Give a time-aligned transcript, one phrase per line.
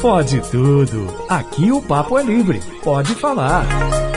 [0.00, 1.06] Pode tudo.
[1.28, 2.60] Aqui o papo é livre.
[2.82, 3.64] Pode falar.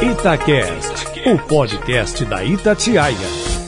[0.01, 3.15] Itacast, o podcast da Itatiaia.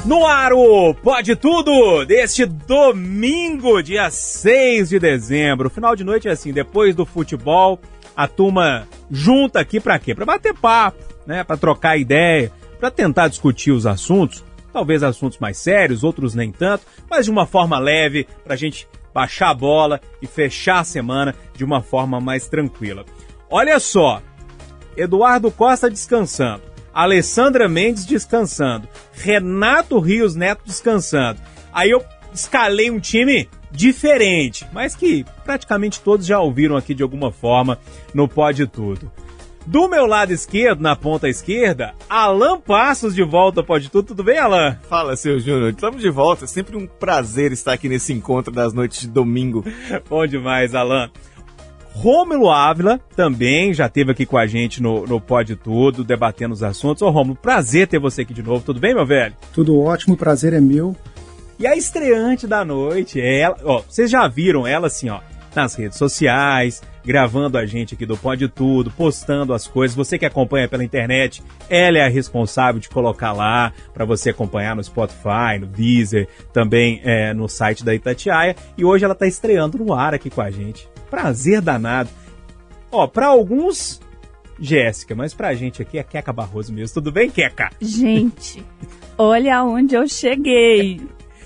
[0.06, 5.70] No ar o Pode Tudo deste domingo, dia 6 de dezembro.
[5.70, 7.80] Final de noite é assim, depois do futebol,
[8.16, 10.16] a turma junta aqui pra quê?
[10.16, 11.44] Pra bater papo, né?
[11.44, 14.44] Pra trocar ideia, pra tentar discutir os assuntos,
[14.74, 18.88] talvez assuntos mais sérios, outros nem tanto, mas de uma forma leve, pra gente
[19.18, 23.04] baixar a bola e fechar a semana de uma forma mais tranquila.
[23.50, 24.22] Olha só,
[24.96, 26.62] Eduardo Costa descansando,
[26.94, 31.40] Alessandra Mendes descansando, Renato Rios Neto descansando.
[31.74, 37.32] Aí eu escalei um time diferente, mas que praticamente todos já ouviram aqui de alguma
[37.32, 37.80] forma
[38.14, 39.12] no Pode Tudo.
[39.68, 44.08] Do meu lado esquerdo, na ponta esquerda, Alan Passos de volta Pode Tudo.
[44.08, 44.78] Tudo bem, Alan?
[44.88, 45.72] Fala, seu Júnior.
[45.72, 46.46] Estamos de volta.
[46.46, 49.66] É sempre um prazer estar aqui nesse encontro das noites de domingo.
[50.10, 51.12] Bom demais, Alan.
[51.92, 56.64] Rômulo Ávila também já esteve aqui com a gente no, no Pode Tudo, debatendo os
[56.64, 57.02] assuntos.
[57.02, 58.64] Ô, Rômulo, prazer ter você aqui de novo.
[58.64, 59.36] Tudo bem, meu velho?
[59.52, 60.96] Tudo ótimo, o prazer é meu.
[61.60, 63.58] E a estreante da noite é ela.
[63.66, 65.20] Ó, vocês já viram ela assim, ó,
[65.54, 69.96] nas redes sociais, gravando a gente aqui do Pode Tudo, postando as coisas.
[69.96, 74.76] Você que acompanha pela internet, ela é a responsável de colocar lá para você acompanhar
[74.76, 78.58] no Spotify, no Deezer, também é, no site da Itatiaia.
[78.78, 80.86] E hoje ela está estreando no ar aqui com a gente.
[81.10, 82.10] Prazer danado.
[82.92, 84.02] Ó, para alguns,
[84.60, 86.94] Jéssica, mas pra gente aqui é Queca Barroso mesmo.
[86.96, 87.70] Tudo bem, Queca?
[87.80, 88.62] Gente,
[89.18, 91.00] olha onde eu cheguei.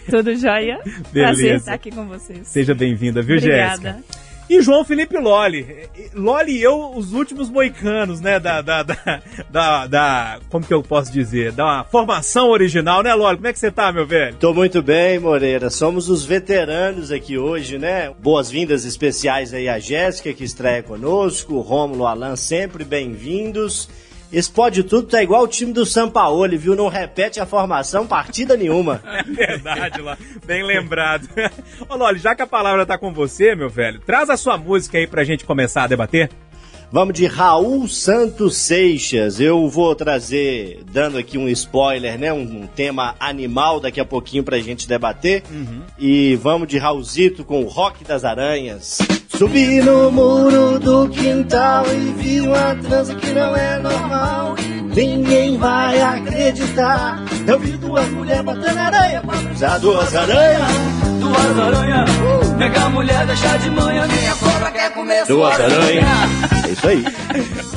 [0.10, 0.80] Tudo jóia?
[1.14, 2.48] Prazer estar aqui com vocês.
[2.48, 4.02] Seja bem-vinda, viu, Obrigada.
[4.08, 4.21] Jéssica?
[4.54, 5.66] E João Felipe Loli.
[6.14, 8.38] Loli e eu, os últimos moicanos, né?
[8.38, 11.54] Da, da, da, da, da- Como que eu posso dizer?
[11.54, 13.38] Da formação original, né, Loli?
[13.38, 14.36] Como é que você tá, meu velho?
[14.36, 15.70] Tô muito bem, Moreira.
[15.70, 18.12] Somos os veteranos aqui hoje, né?
[18.22, 23.88] Boas-vindas especiais aí a Jéssica, que estreia conosco, Rômulo, Alan, sempre bem-vindos.
[24.32, 26.76] Esse pode tudo tá igual o time do Sampaoli, viu?
[26.76, 29.02] Não repete a formação partida nenhuma.
[29.12, 30.18] É verdade, lá.
[30.46, 31.28] Bem lembrado.
[31.90, 34.98] Ô, Loli, já que a palavra tá com você, meu velho, traz a sua música
[34.98, 36.30] aí pra gente começar a debater.
[36.92, 39.40] Vamos de Raul Santos Seixas.
[39.40, 42.34] Eu vou trazer, dando aqui um spoiler, né?
[42.34, 45.44] Um, um tema animal daqui a pouquinho pra gente debater.
[45.98, 48.98] E vamos de Raulzito com o Rock das Aranhas.
[49.42, 54.54] Subi no muro do quintal e vi uma trança que não é normal.
[54.96, 57.26] Ninguém vai acreditar.
[57.48, 61.11] Eu vi duas mulheres batendo aranha cruzar duas aranhas.
[61.32, 62.10] Duas aranhas,
[62.58, 66.06] pega a mulher, deixa de manhã, minha cobra quer comer Duas sua aranhas.
[66.68, 67.04] É isso aí.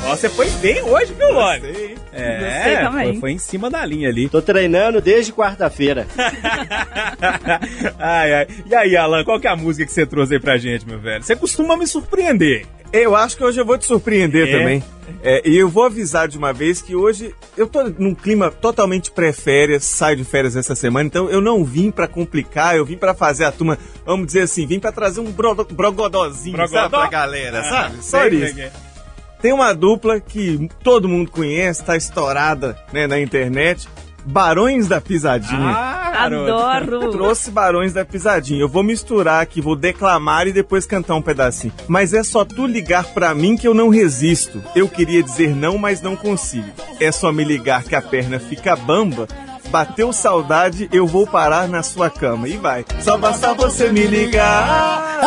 [0.07, 1.33] Ó, você foi bem hoje, viu?
[1.33, 3.11] Gostei É, também.
[3.11, 4.27] foi, foi em cima da linha ali.
[4.29, 6.05] Tô treinando desde quarta-feira.
[7.99, 8.47] ai, ai.
[8.65, 10.99] E aí, Alan, qual que é a música que você trouxe aí pra gente, meu
[10.99, 11.23] velho?
[11.23, 12.65] Você costuma me surpreender.
[12.93, 14.57] Eu acho que hoje eu vou te surpreender É?
[14.59, 14.83] também.
[15.23, 19.11] É, e eu vou avisar de uma vez que hoje eu tô num clima totalmente
[19.11, 23.13] pré-férias, saio de férias essa semana, então eu não vim pra complicar, eu vim pra
[23.13, 26.99] fazer a turma, vamos dizer assim, vim pra trazer um bro brogodozinho, sabe, Brogodó?
[27.01, 27.95] pra galera, Ah, sabe?
[28.03, 28.59] Só sei isso.
[28.59, 28.71] é é.
[29.41, 33.87] Tem uma dupla que todo mundo conhece, tá estourada né, na internet,
[34.27, 35.69] Barões da Pisadinha.
[35.69, 36.01] Ah.
[36.25, 37.11] Adoro.
[37.11, 38.61] Trouxe Barões da Pisadinha.
[38.61, 41.73] Eu vou misturar aqui, vou declamar e depois cantar um pedacinho.
[41.87, 44.63] Mas é só tu ligar pra mim que eu não resisto.
[44.75, 46.69] Eu queria dizer não, mas não consigo.
[46.99, 49.27] É só me ligar que a perna fica bamba.
[49.75, 52.47] Bateu saudade, eu vou parar na sua cama.
[52.47, 52.85] E vai.
[53.01, 55.19] Só basta você me ligar.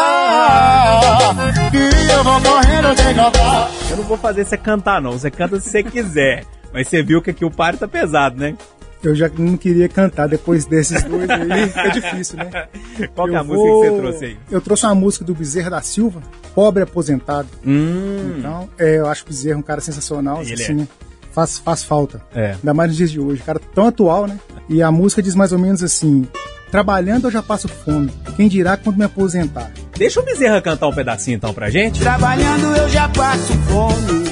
[3.90, 5.12] Eu não vou fazer você cantar, não.
[5.12, 6.46] Você canta se você quiser.
[6.72, 8.56] Mas você viu que aqui o páreo tá pesado, né?
[9.02, 12.68] Eu já não queria cantar depois desses dois aí, é difícil, né?
[13.14, 14.36] Qual que é a Eu música vou- que você trouxe aí?
[14.50, 16.22] Eu trouxe uma música do Bezerra da Silva,
[16.54, 17.48] Pobre Aposentado.
[17.66, 18.36] Hum.
[18.38, 20.88] Então, é, eu acho o Bezerra um cara sensacional, Ele assim, né?
[21.32, 22.20] Faz, faz falta.
[22.34, 22.52] É.
[22.52, 24.38] Ainda mais nos dias de hoje, cara tão atual, né?
[24.68, 26.26] E a música diz mais ou menos assim:
[26.70, 29.70] Trabalhando eu já passo fome, quem dirá quando me aposentar?
[29.96, 32.00] Deixa o Bezerra cantar um pedacinho então pra gente.
[32.00, 34.28] Trabalhando eu já passo fome.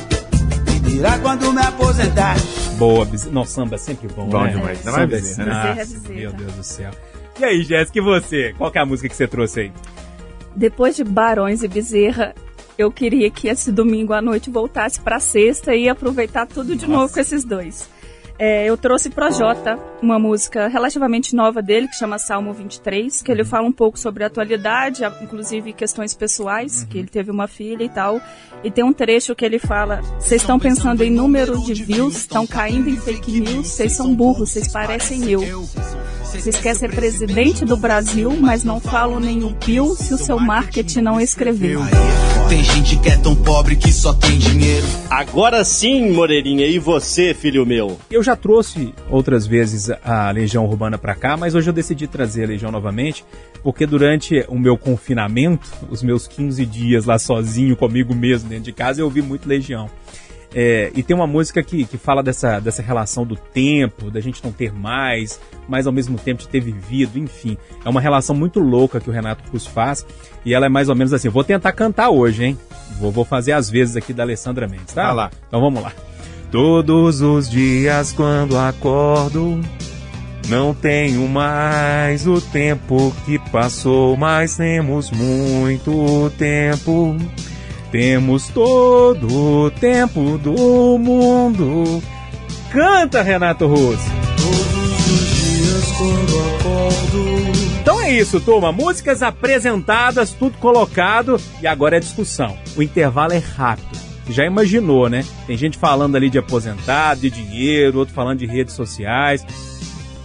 [0.72, 2.36] Me dirá quando me aposentar.
[2.78, 3.32] Boa, Bezerra.
[3.32, 4.50] Não, samba é sempre bom, Bom né?
[4.52, 4.78] demais.
[4.78, 5.60] Samba mais é Bezerra, sempre- né?
[5.60, 6.14] É Nossa, Bezerra.
[6.20, 6.90] Meu Deus do céu.
[7.40, 8.54] E aí, Jéssica, e você?
[8.56, 9.72] Qual que é a música que você trouxe aí?
[10.54, 12.34] Depois de Barões e Bezerra,
[12.78, 17.12] eu queria que esse domingo à noite voltasse pra sexta e aproveitar tudo de novo
[17.12, 17.88] com esses dois.
[18.38, 23.44] É, eu trouxe Projota, uma música relativamente nova dele, que chama Salmo 23, que ele
[23.44, 27.88] fala um pouco sobre a atualidade, inclusive questões pessoais, que ele teve uma filha e
[27.88, 28.20] tal.
[28.62, 32.46] E tem um trecho que ele fala: Vocês estão pensando em número de views, estão
[32.46, 35.40] caindo em fake news, vocês são burros, vocês parecem eu.
[36.22, 40.38] Vocês querem ser presidente do Brasil, mas não falam nem o Bill se o seu
[40.38, 41.80] marketing não escreveu.
[42.48, 44.86] Tem gente que é tão pobre que só tem dinheiro.
[45.10, 47.98] Agora sim, Moreirinha, e você, filho meu?
[48.10, 52.44] Eu já trouxe outras vezes a Legião Urbana para cá, mas hoje eu decidi trazer
[52.44, 53.24] a Legião novamente,
[53.62, 58.72] porque durante o meu confinamento, os meus 15 dias lá sozinho comigo mesmo dentro de
[58.72, 59.88] casa, eu ouvi muito Legião.
[60.54, 64.42] É, e tem uma música que, que fala dessa, dessa relação do tempo, da gente
[64.42, 67.58] não ter mais, mas ao mesmo tempo de ter vivido, enfim.
[67.84, 70.06] É uma relação muito louca que o Renato Cruz faz.
[70.44, 71.28] E ela é mais ou menos assim.
[71.28, 72.58] Vou tentar cantar hoje, hein?
[72.98, 75.06] Vou, vou fazer as vezes aqui da Alessandra Mendes, tá?
[75.08, 75.30] Vai lá.
[75.46, 75.92] Então vamos lá.
[76.50, 79.60] Todos os dias quando acordo,
[80.48, 87.16] não tenho mais o tempo que passou, mas temos muito tempo.
[87.90, 92.02] Temos todo o tempo do mundo.
[92.70, 94.10] Canta, Renato Russo.
[97.80, 98.70] Então é isso, turma.
[98.70, 102.56] Músicas apresentadas, tudo colocado e agora é discussão.
[102.76, 104.05] O intervalo é rápido.
[104.28, 105.24] Já imaginou, né?
[105.46, 109.44] Tem gente falando ali de aposentado, de dinheiro, outro falando de redes sociais.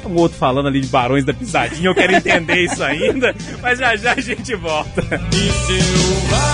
[0.05, 3.95] Um outro falando ali de barões da pisadinha, eu quero entender isso ainda, mas já
[3.95, 5.03] já a gente volta.
[5.31, 6.51] E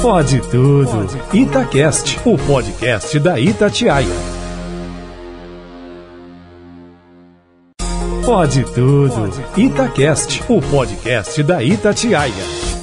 [0.00, 1.08] Pode tudo.
[1.34, 4.06] Itacast, o podcast da Itatiaia.
[8.24, 9.32] Pode tudo.
[9.56, 12.32] Itacast, o podcast da Itatiaia.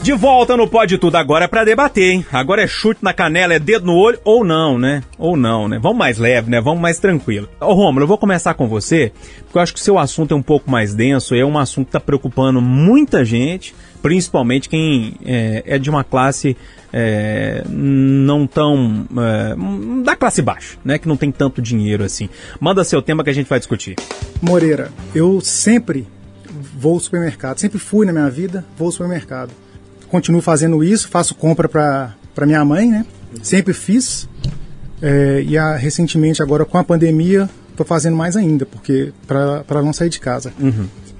[0.05, 2.25] De volta no Pode Tudo agora é pra debater, hein?
[2.31, 5.01] Agora é chute na canela, é dedo no olho ou não, né?
[5.17, 5.79] Ou não, né?
[5.81, 6.61] Vamos mais leve, né?
[6.61, 7.49] Vamos mais tranquilo.
[7.59, 10.37] Ô Romulo, eu vou começar com você, porque eu acho que o seu assunto é
[10.37, 13.73] um pouco mais denso, é um assunto que tá preocupando muita gente,
[14.05, 16.55] principalmente quem é, é de uma classe
[16.93, 19.03] é, não tão...
[19.17, 20.99] é, da classe baixa, né?
[20.99, 22.29] Que não tem tanto dinheiro assim.
[22.59, 23.95] Manda seu tema que a gente vai discutir.
[24.39, 26.05] Moreira, eu sempre
[26.77, 29.49] vou ao supermercado, sempre fui na minha vida, vou ao supermercado.
[30.07, 33.07] Continuo fazendo isso, faço compra para minha mãe, né?
[33.41, 34.29] Sempre fiz.
[35.01, 39.91] É, e a- recentemente, agora com a pandemia, estou fazendo mais ainda, porque para não
[39.91, 40.53] sair de casa.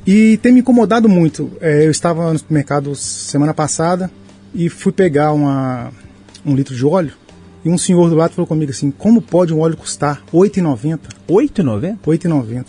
[0.06, 1.52] E tem me incomodado muito.
[1.62, 4.10] É, eu estava no supermercado semana passada
[4.54, 5.92] e fui pegar uma,
[6.46, 7.14] um litro de óleo.
[7.64, 11.00] E um senhor do lado falou comigo assim: como pode um óleo custar R$ 8,90?
[11.28, 11.98] 8,90?
[12.06, 12.66] 8,90.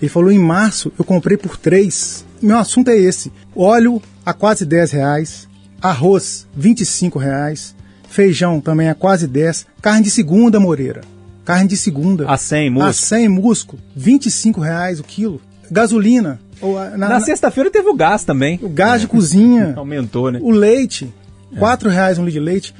[0.00, 2.24] Ele falou, em março eu comprei por 3.
[2.40, 3.30] Meu assunto é esse.
[3.54, 5.46] Óleo a quase 10 reais,
[5.82, 7.74] arroz 25 reais,
[8.08, 11.02] feijão também a quase 10, carne de segunda, Moreira.
[11.44, 12.26] Carne de segunda.
[12.30, 13.06] A 100, A moço.
[13.06, 15.38] 100 musco, 25 reais o quilo.
[15.70, 18.58] Gasolina, a- na- Na na- sexta-feira teve o gás também.
[18.62, 20.38] o gás de cozinha, Aumentou, né?
[20.42, 21.12] o leite,
[21.58, 22.74] 4 reais um litro de leite.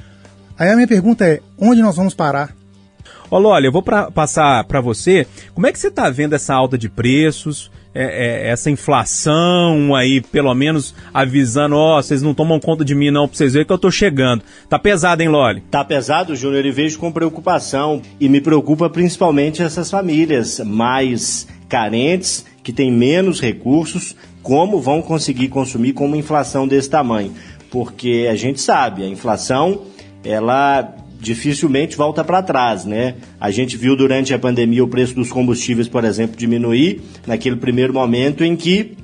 [0.57, 2.55] Aí a minha pergunta é, onde nós vamos parar?
[3.31, 5.25] Loli, eu vou pra- passar para você.
[5.53, 10.19] Como é que você está vendo essa alta de preços, é- é- essa inflação aí,
[10.21, 13.71] pelo menos avisando, ó, vocês não tomam conta de mim não, pra vocês verem que
[13.73, 14.43] eu tô chegando.
[14.69, 15.61] Tá pesado, hein, Loli?
[15.71, 18.01] Tá pesado, Júnior, e vejo com preocupação.
[18.19, 25.47] E me preocupa principalmente essas famílias mais carentes, que têm menos recursos, como vão conseguir
[25.47, 27.33] consumir com uma inflação desse tamanho.
[27.69, 29.83] Porque a gente sabe, a inflação,
[30.23, 33.15] ela dificilmente volta para trás, né?
[33.39, 37.93] A gente viu durante a pandemia o preço dos combustíveis, por exemplo, diminuir naquele primeiro
[37.93, 38.97] momento em que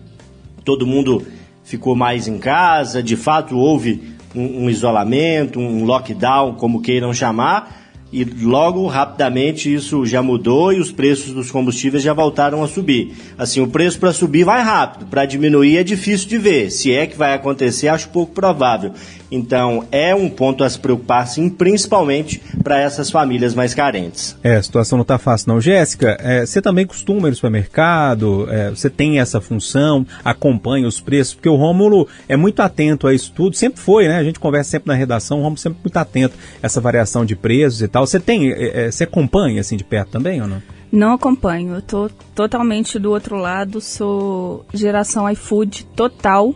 [0.66, 1.26] todo mundo
[1.64, 4.02] ficou mais em casa, de fato houve
[4.36, 10.80] um, um isolamento, um lockdown, como queiram chamar, e logo rapidamente isso já mudou e
[10.80, 13.14] os preços dos combustíveis já voltaram a subir.
[13.38, 16.72] Assim, o preço para subir vai rápido, para diminuir é difícil de ver.
[16.72, 18.94] Se é que vai acontecer, acho pouco provável.
[19.32, 24.38] Então, é um ponto a se preocupar, sim, principalmente para essas famílias mais carentes.
[24.44, 25.62] É, a situação não tá fácil não.
[25.62, 31.00] Jéssica, é, você também costuma ir no supermercado, é, você tem essa função, acompanha os
[31.00, 34.18] preços, porque o Rômulo é muito atento a isso tudo, sempre foi, né?
[34.18, 37.36] A gente conversa sempre na redação, o Rômulo sempre muito atento a essa variação de
[37.36, 38.06] preços e tal.
[38.06, 40.62] Você tem, é, é, você acompanha assim de perto também ou não?
[40.90, 46.56] Não acompanho, eu tô totalmente do outro lado, sou geração iFood total,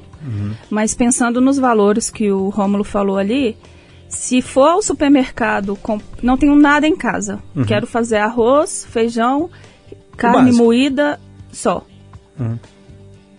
[0.69, 3.57] mas pensando nos valores que o Rômulo falou ali,
[4.09, 9.49] se for ao supermercado, com- não tenho nada em casa, quero fazer arroz, feijão,
[10.17, 11.19] carne moída,
[11.51, 11.85] só.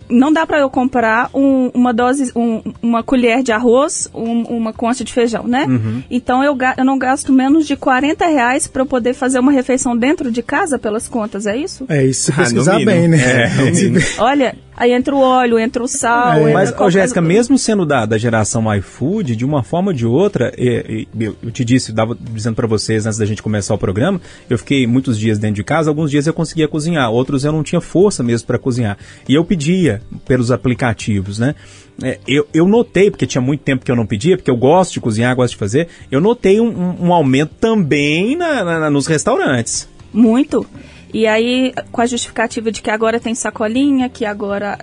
[0.09, 4.71] não dá para eu comprar um, uma dose, um, uma colher de arroz, um, uma
[4.73, 5.65] concha de feijão, né?
[5.67, 6.03] Uhum.
[6.11, 9.97] Então eu, eu não gasto menos de 40 reais para eu poder fazer uma refeição
[9.97, 11.85] dentro de casa pelas contas, é isso?
[11.89, 12.91] É isso, se Ah, pesquisar mínimo.
[12.91, 13.17] bem, né?
[13.45, 13.51] É.
[14.21, 16.33] Olha, aí entra o óleo, entra o sal.
[16.33, 16.39] É.
[16.41, 20.05] entra Mas, qualquer- Jéssica, mesmo sendo da, da geração iFood, de uma forma ou de
[20.05, 23.73] outra, e- e- eu, eu te disse, dava dizendo pra vocês antes da gente começar
[23.73, 27.43] o programa, eu fiquei muitos dias dentro de casa, alguns dias eu conseguia cozinhar, outros
[27.43, 28.97] eu não tinha força mesmo para cozinhar.
[29.27, 31.55] E eu pedia pelos aplicativos, né?
[32.01, 34.93] É, eu, eu notei, porque tinha muito tempo que eu não pedia, porque eu gosto
[34.93, 39.05] de cozinhar, gosto de fazer, eu notei um, um- um aumento também na- na- nos
[39.05, 39.87] restaurantes.
[40.11, 40.65] Muito.
[41.13, 44.79] E aí, com a justificativa de que agora tem sacolinha, que agora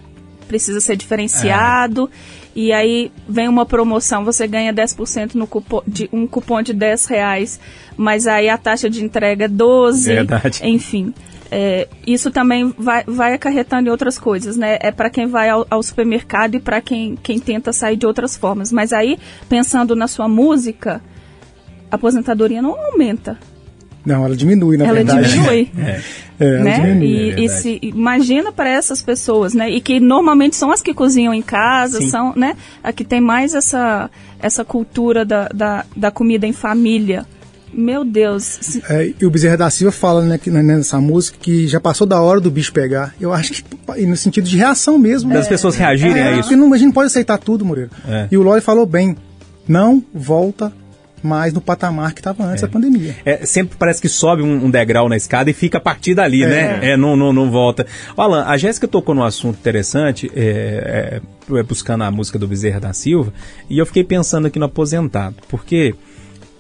[0.47, 2.11] precisa ser diferenciado.
[2.55, 7.07] E aí vem uma promoção, você ganha 10% no cupom de um cupom de 10
[7.07, 7.61] reais,
[7.97, 10.13] mas aí a taxa de entrega é 12.
[10.13, 10.61] Verdade.
[10.65, 11.15] Enfim.
[11.51, 14.79] é, isso também vai, vai acarretando em outras coisas, né?
[14.81, 18.37] É para quem vai ao, ao supermercado e para quem, quem tenta sair de outras
[18.37, 18.73] formas.
[18.73, 19.19] Mas aí,
[19.49, 21.01] pensando na sua música,
[21.91, 23.39] a aposentadoria não aumenta.
[24.05, 25.29] Não, ela diminui, na ela verdade.
[25.29, 25.71] diminui
[26.41, 26.81] É, ela né?
[26.81, 27.07] diminui.
[27.07, 29.69] E, é e se imagina para essas pessoas, né?
[29.71, 32.09] E que normalmente são as que cozinham em casa, Sim.
[32.09, 32.57] são, né?
[32.83, 37.27] A que tem mais essa essa cultura da, da, da comida em família.
[37.73, 41.69] Meu Deus, É, e o Bezerra da Silva fala né, que, né, nessa música que
[41.69, 43.15] já passou da hora do bicho pegar.
[43.21, 43.65] Eu acho que
[43.97, 45.33] e no sentido de reação mesmo.
[45.33, 46.43] Das pessoas reagirem é, a isso.
[46.49, 47.91] porque não, a gente não pode aceitar tudo, Moreira.
[48.09, 48.27] É.
[48.33, 49.17] E o Lore falou bem,
[49.69, 50.73] não volta
[51.23, 53.17] mais no patamar que estava antes da pandemia.
[53.25, 56.47] É, sempre parece que sobe um, um degrau na escada e fica a partir dali,
[56.47, 56.79] né?
[56.83, 57.87] É, não, não, não volta.
[58.17, 62.81] Alan, a Jéssica tocou num assunto interessante, é, é, é, buscando a música do Bezerra
[62.81, 63.33] da Silva,
[63.69, 65.95] e eu fiquei pensando aqui no aposentado, porque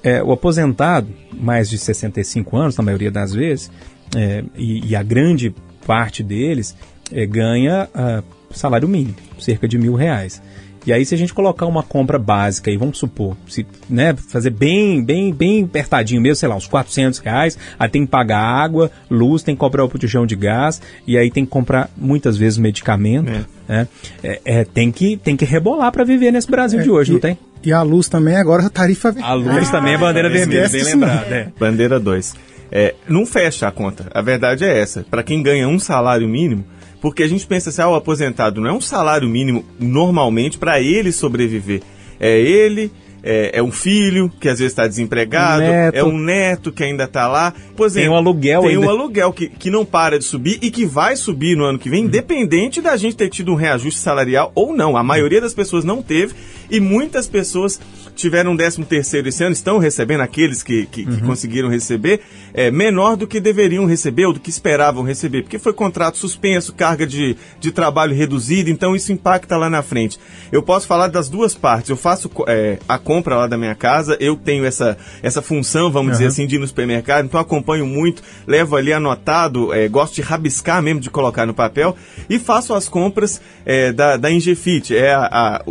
[0.02, 3.70] é, o aposentado, mais de 65 anos, na maioria das vezes,
[4.16, 5.54] é, e, e a grande
[5.86, 6.76] parte deles
[7.12, 10.42] é, ganha ah, salário mínimo, cerca de mil reais.
[10.90, 14.50] E aí, se a gente colocar uma compra básica, e vamos supor, se, né, fazer
[14.50, 18.90] bem, bem, bem apertadinho mesmo, sei lá, uns 400 reais, aí tem que pagar água,
[19.08, 22.58] luz, tem que comprar o botijão de gás, e aí tem que comprar muitas vezes
[22.58, 23.30] medicamento,
[23.68, 23.86] né?
[24.20, 27.14] É, é, tem, que, tem que rebolar para viver nesse Brasil de hoje, É, e,
[27.14, 27.38] não tem?
[27.62, 30.94] E a luz também agora a tarifa A luz também é bandeira vermelha, esquece bem
[30.94, 31.32] lembrado.
[31.32, 31.52] É.
[31.56, 32.34] Bandeira 2.
[32.72, 34.06] É, não fecha a conta.
[34.12, 35.04] A verdade é essa.
[35.08, 36.64] Para quem ganha um salário mínimo,
[37.00, 40.80] porque a gente pensa assim, ah, o aposentado não é um salário mínimo normalmente para
[40.80, 41.82] ele sobreviver.
[42.18, 42.92] É ele,
[43.22, 47.04] é, é um filho que às vezes está desempregado, Um é um neto que ainda
[47.04, 47.52] está lá.
[47.76, 48.86] Por exemplo, Tem um aluguel Tem ainda.
[48.86, 51.90] um aluguel que, que não para de subir e que vai subir no ano que
[51.90, 54.96] vem, independente da gente ter tido um reajuste salarial ou não.
[54.96, 56.34] A maioria das pessoas não teve
[56.70, 57.80] e muitas pessoas
[58.14, 62.20] tiveram um 13 terceiro esse ano, estão recebendo, aqueles que, que, que conseguiram receber,
[62.52, 66.74] é, menor do que deveriam receber ou do que esperavam receber, porque foi contrato suspenso,
[66.74, 70.18] carga de, de trabalho reduzida, então isso impacta lá na frente.
[70.52, 74.16] Eu posso falar das duas partes, eu faço é, a compra lá da minha casa,
[74.20, 78.22] eu tenho essa, essa função, vamos dizer assim, de ir no supermercado, então acompanho muito,
[78.46, 81.96] levo ali anotado, é, gosto de rabiscar mesmo, de colocar no papel,
[82.28, 85.64] e faço as compras é, da, da Ingefit, é a- a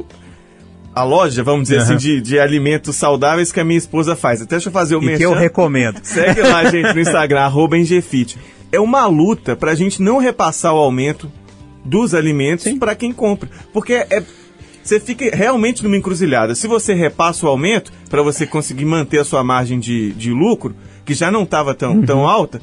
[0.96, 4.42] a loja, vamos dizer assim, de, de alimentos saudáveis que a minha esposa faz.
[4.42, 6.00] Até deixa eu fazer o E que eu recomendo.
[6.04, 8.38] Segue lá, gente, no Instagram, arroba Engefit.
[8.70, 11.32] É uma luta pra gente não repassar o aumento
[11.86, 13.48] dos alimentos pra quem compra.
[13.72, 14.24] Porque é.
[14.84, 16.56] Você fica realmente numa encruzilhada.
[16.56, 20.76] Se você repassa o aumento pra você conseguir manter a sua margem de, de lucro,
[21.06, 22.62] que já não estava tão, tão alta,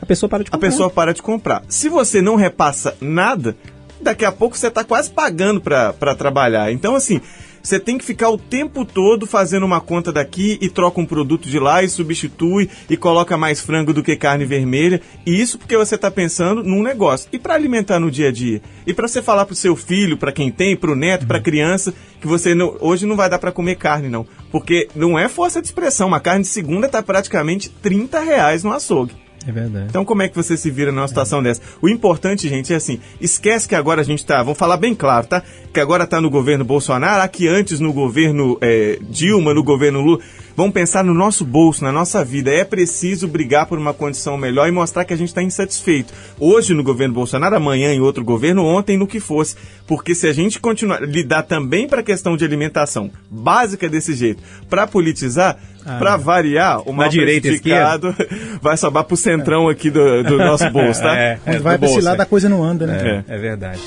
[0.00, 0.68] A pessoa para de a comprar.
[0.68, 1.62] pessoa para de comprar.
[1.68, 3.56] Se você não repassa nada,
[4.00, 6.72] daqui a pouco você está quase pagando para trabalhar.
[6.72, 7.20] Então, assim,
[7.62, 11.48] você tem que ficar o tempo todo fazendo uma conta daqui e troca um produto
[11.48, 15.00] de lá e substitui e coloca mais frango do que carne vermelha.
[15.26, 17.28] E isso porque você está pensando num negócio.
[17.32, 18.62] E para alimentar no dia a dia?
[18.86, 22.26] E para você falar pro seu filho, para quem tem, pro neto, pra criança, que
[22.26, 24.26] você não- hoje não vai dar para comer carne, não.
[24.50, 26.08] Porque não é força de expressão.
[26.08, 29.14] Uma carne de segunda está praticamente 30 reais no açougue.
[29.46, 29.86] É verdade.
[29.88, 31.60] Então como é que você se vira numa situação dessa?
[31.80, 35.26] O importante, gente, é assim, esquece que agora a gente tá, vamos falar bem claro,
[35.26, 35.42] tá?
[35.72, 40.20] Que agora tá no governo Bolsonaro, aqui antes no governo é, Dilma, no governo Lula.
[40.58, 42.50] Vamos pensar no nosso bolso, na nossa vida.
[42.50, 46.12] É preciso brigar por uma condição melhor e mostrar que a gente está insatisfeito.
[46.36, 49.54] Hoje no governo Bolsonaro, amanhã em outro governo, ontem no que fosse.
[49.86, 54.42] Porque se a gente continuar lidar também para a questão de alimentação básica desse jeito,
[54.68, 58.12] para politizar, para variar, o mal direita e prejudicado
[58.60, 61.16] vai sobrar pro centrão aqui do, do nosso bolso, tá?
[61.16, 62.22] É, é, Quando vai pra esse bolso, lado, é.
[62.24, 63.24] a coisa não anda, né?
[63.28, 63.80] É, é verdade.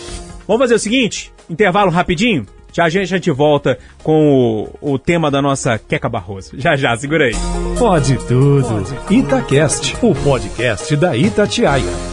[0.47, 2.45] Vamos fazer o seguinte: intervalo rapidinho.
[2.71, 6.51] Já a gente, a gente volta com o, o tema da nossa Queca Barroso.
[6.57, 7.33] Já já, segura aí.
[7.77, 8.85] Pode tudo.
[9.09, 12.11] Itacast, o podcast da Itatiaia.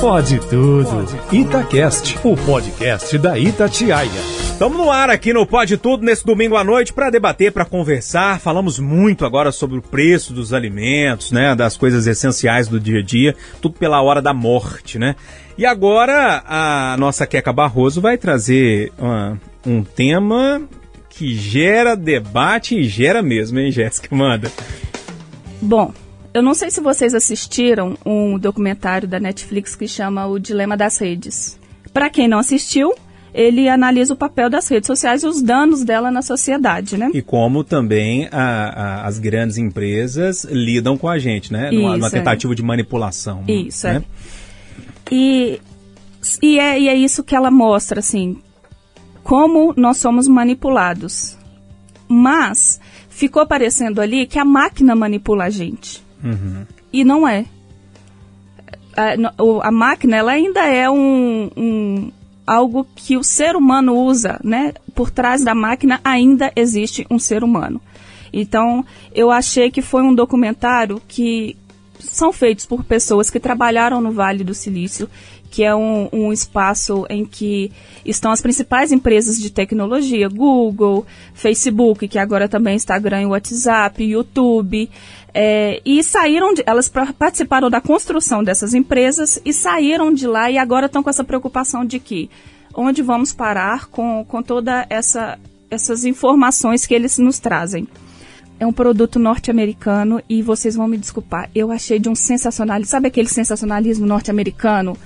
[0.00, 1.06] Pode tudo.
[1.32, 4.45] Itacast, o podcast da Itatiaia.
[4.56, 8.40] Estamos no ar aqui no Pode Tudo nesse domingo à noite para debater, para conversar.
[8.40, 13.02] Falamos muito agora sobre o preço dos alimentos, né, das coisas essenciais do dia a
[13.02, 15.14] dia, tudo pela hora da morte, né?
[15.58, 20.66] E agora a nossa Queca Barroso vai trazer uma, um tema
[21.10, 24.08] que gera debate e gera mesmo, hein, Jéssica?
[24.16, 24.50] Manda.
[25.60, 25.92] Bom,
[26.32, 30.96] eu não sei se vocês assistiram um documentário da Netflix que chama O Dilema das
[30.96, 31.60] Redes.
[31.92, 32.94] Para quem não assistiu,
[33.38, 37.10] ele analisa o papel das redes sociais e os danos dela na sociedade, né?
[37.12, 41.70] E como também a, a, as grandes empresas lidam com a gente, né?
[41.70, 42.10] Numa, Isso, numa é.
[42.10, 43.44] tentativa de manipulação.
[43.46, 44.02] Isso, né?
[45.10, 45.14] é.
[45.14, 45.60] E,
[46.42, 48.38] e, é, e é isso que ela mostra, assim,
[49.22, 51.36] como nós somos manipulados.
[52.08, 56.02] Mas ficou parecendo ali que a máquina manipula a gente.
[56.92, 57.44] E não é.
[58.96, 62.12] A, o- a máquina, ela ainda é um, um-
[62.46, 64.72] algo que o ser humano usa, né?
[64.94, 67.80] Por trás da máquina ainda existe um ser humano.
[68.32, 68.84] Então,
[69.14, 71.56] eu achei que foi um documentário que
[71.98, 75.08] são feitos por pessoas que trabalharam no Vale do Silício,
[75.50, 77.72] que é um, um espaço em que
[78.04, 84.90] estão as principais empresas de tecnologia, Google, Facebook, que agora também Instagram e WhatsApp, YouTube,
[85.38, 90.56] é, e saíram, de, elas participaram da construção dessas empresas e saíram de lá e
[90.56, 92.30] agora estão com essa preocupação de que
[92.74, 95.38] onde vamos parar com, com toda essa
[95.70, 97.86] essas informações que eles nos trazem.
[98.58, 101.50] É um produto norte-americano e vocês vão me desculpar.
[101.54, 102.90] Eu achei de um sensacionalismo.
[102.90, 104.96] Sabe aquele sensacionalismo norte-americano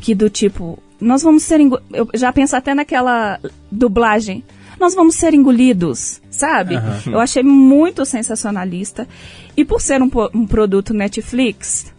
[0.00, 1.60] que do tipo, nós vamos ser
[1.92, 3.40] eu já penso até naquela
[3.72, 4.44] dublagem.
[4.80, 6.76] Nós vamos ser engolidos, sabe?
[7.06, 9.06] Eu achei muito sensacionalista.
[9.54, 11.92] E por ser um, um produto Netflix,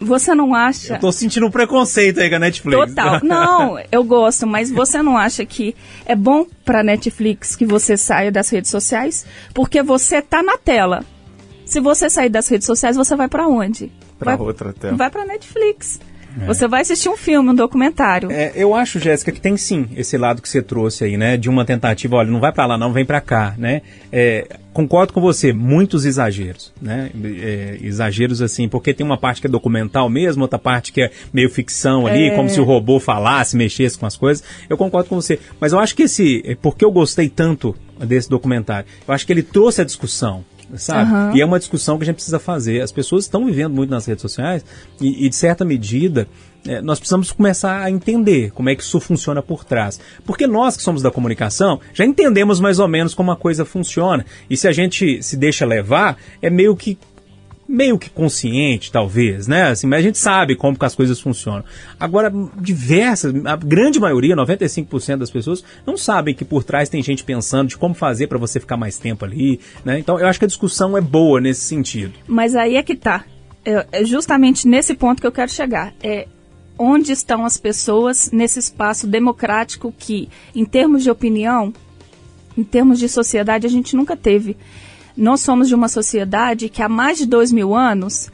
[0.00, 2.88] você não acha Eu tô sentindo um preconceito aí com a Netflix.
[2.88, 3.20] Total.
[3.22, 8.32] Não, eu gosto, mas você não acha que é bom pra Netflix que você saia
[8.32, 9.26] das redes sociais?
[9.52, 11.04] Porque você tá na tela.
[11.66, 13.92] Se você sair das redes sociais, você vai pra onde?
[14.18, 14.96] Pra vai, outra tela.
[14.96, 16.00] Vai pra Netflix.
[16.46, 18.30] Você vai assistir um filme, um documentário.
[18.30, 21.36] É, eu acho, Jéssica, que tem sim esse lado que você trouxe aí, né?
[21.36, 23.82] De uma tentativa, olha, não vai pra lá, não, vem pra cá, né?
[24.10, 27.10] É, concordo com você, muitos exageros, né?
[27.22, 31.10] É, exageros assim, porque tem uma parte que é documental mesmo, outra parte que é
[31.32, 32.34] meio ficção ali, É.
[32.34, 34.42] como se o robô falasse, mexesse com as coisas.
[34.68, 35.38] Eu concordo com você.
[35.60, 36.42] Mas eu acho que esse.
[36.46, 40.44] é Porque eu gostei tanto desse documentário, eu acho que ele trouxe a discussão.
[40.76, 41.10] Sabe?
[41.10, 41.32] Aham.
[41.34, 42.80] E é uma discussão que a gente precisa fazer.
[42.80, 44.64] As pessoas estão vivendo muito nas redes sociais
[45.00, 46.26] e, e, de certa medida,
[46.66, 50.00] eh, nós precisamos começar a entender como é que isso funciona por trás.
[50.24, 54.24] Porque nós que somos da comunicação já entendemos mais ou menos como a coisa funciona.
[54.48, 56.98] E se a gente se deixa levar, é meio que
[57.68, 59.70] meio que consciente, talvez, né?
[59.70, 61.64] Assim, mas a gente sabe como que as coisas funcionam.
[61.98, 67.24] Agora, diversas, a grande maioria, 95% das pessoas, não sabem que por trás tem gente
[67.24, 69.98] pensando de como fazer para você ficar mais tempo ali, né?
[69.98, 72.12] Então, eu acho que a discussão é boa nesse sentido.
[72.26, 73.24] Mas aí é que tá.
[73.64, 75.94] É justamente nesse ponto que eu quero chegar.
[76.02, 76.26] É
[76.76, 81.72] onde estão as pessoas nesse espaço democrático que, em termos de opinião,
[82.58, 84.56] em termos de sociedade, a gente nunca teve.
[85.16, 88.30] Nós somos de uma sociedade que há mais de dois mil anos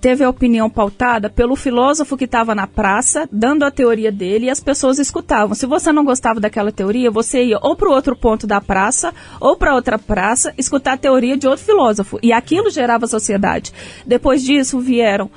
[0.00, 4.50] teve a opinião pautada pelo filósofo que estava na praça, dando a teoria dele, e
[4.50, 5.54] as pessoas escutavam.
[5.54, 9.12] Se você não gostava daquela teoria, você ia ou para o outro ponto da praça,
[9.40, 12.18] ou para outra praça, escutar a teoria de outro filósofo.
[12.22, 13.72] E aquilo gerava sociedade.
[14.06, 15.30] Depois disso vieram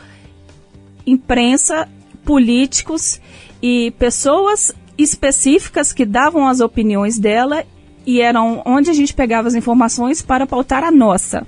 [1.06, 1.90] imprensa,
[2.24, 3.20] políticos
[3.62, 7.64] e pessoas específicas que davam as opiniões dela
[8.06, 11.46] e eram onde a gente pegava as informações para pautar a nossa.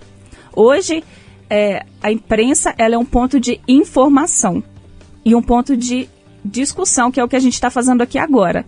[0.55, 1.03] Hoje,
[1.49, 4.63] é, a imprensa ela é um ponto de informação
[5.25, 6.07] e um ponto de
[6.43, 8.65] discussão, que é o que a gente está fazendo aqui agora.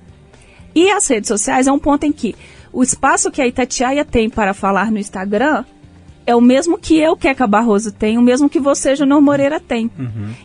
[0.74, 2.36] E as redes sociais é um ponto em que
[2.72, 5.64] o espaço que a Itatiaia tem para falar no Instagram
[6.26, 9.90] é o mesmo que eu, Keca Barroso, tenho, o mesmo que você, Júnior Moreira, tem.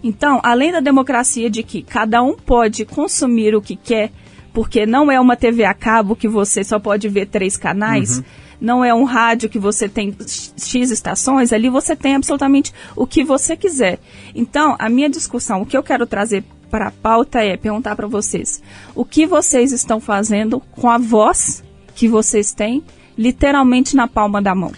[0.04, 4.12] Então, além da democracia de que cada um pode consumir o que quer,
[4.52, 8.22] porque não é uma TV a cabo que você só pode ver três canais,
[8.60, 10.14] não é um rádio que você tem
[10.56, 13.98] X estações, ali você tem absolutamente o que você quiser.
[14.34, 18.06] Então, a minha discussão, o que eu quero trazer para a pauta é perguntar para
[18.06, 18.62] vocês:
[18.94, 22.82] o que vocês estão fazendo com a voz que vocês têm,
[23.16, 24.72] literalmente na palma da mão?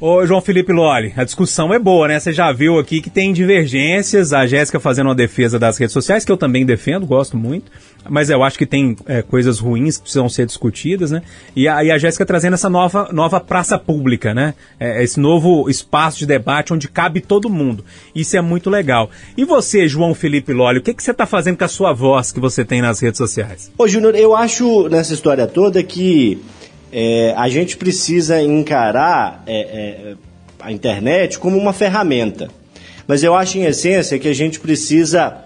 [0.00, 2.18] Ô, João Felipe Loli, a discussão é boa, né?
[2.18, 6.24] Você já viu aqui que tem divergências, a Jéssica fazendo uma defesa das redes sociais,
[6.24, 7.70] que eu também defendo, gosto muito,
[8.08, 11.20] mas eu acho que tem é, coisas ruins que precisam ser discutidas, né?
[11.54, 14.54] E a, a Jéssica trazendo essa nova, nova praça pública, né?
[14.78, 17.84] É, esse novo espaço de debate onde cabe todo mundo.
[18.14, 19.10] Isso é muito legal.
[19.36, 22.32] E você, João Felipe Loli, o que, que você está fazendo com a sua voz
[22.32, 23.70] que você tem nas redes sociais?
[23.76, 26.40] Ô, Júnior, eu acho nessa história toda que
[26.92, 30.14] é, a gente precisa encarar é, é,
[30.60, 32.50] a internet como uma ferramenta.
[33.06, 35.44] Mas eu acho, em essência, que a gente precisa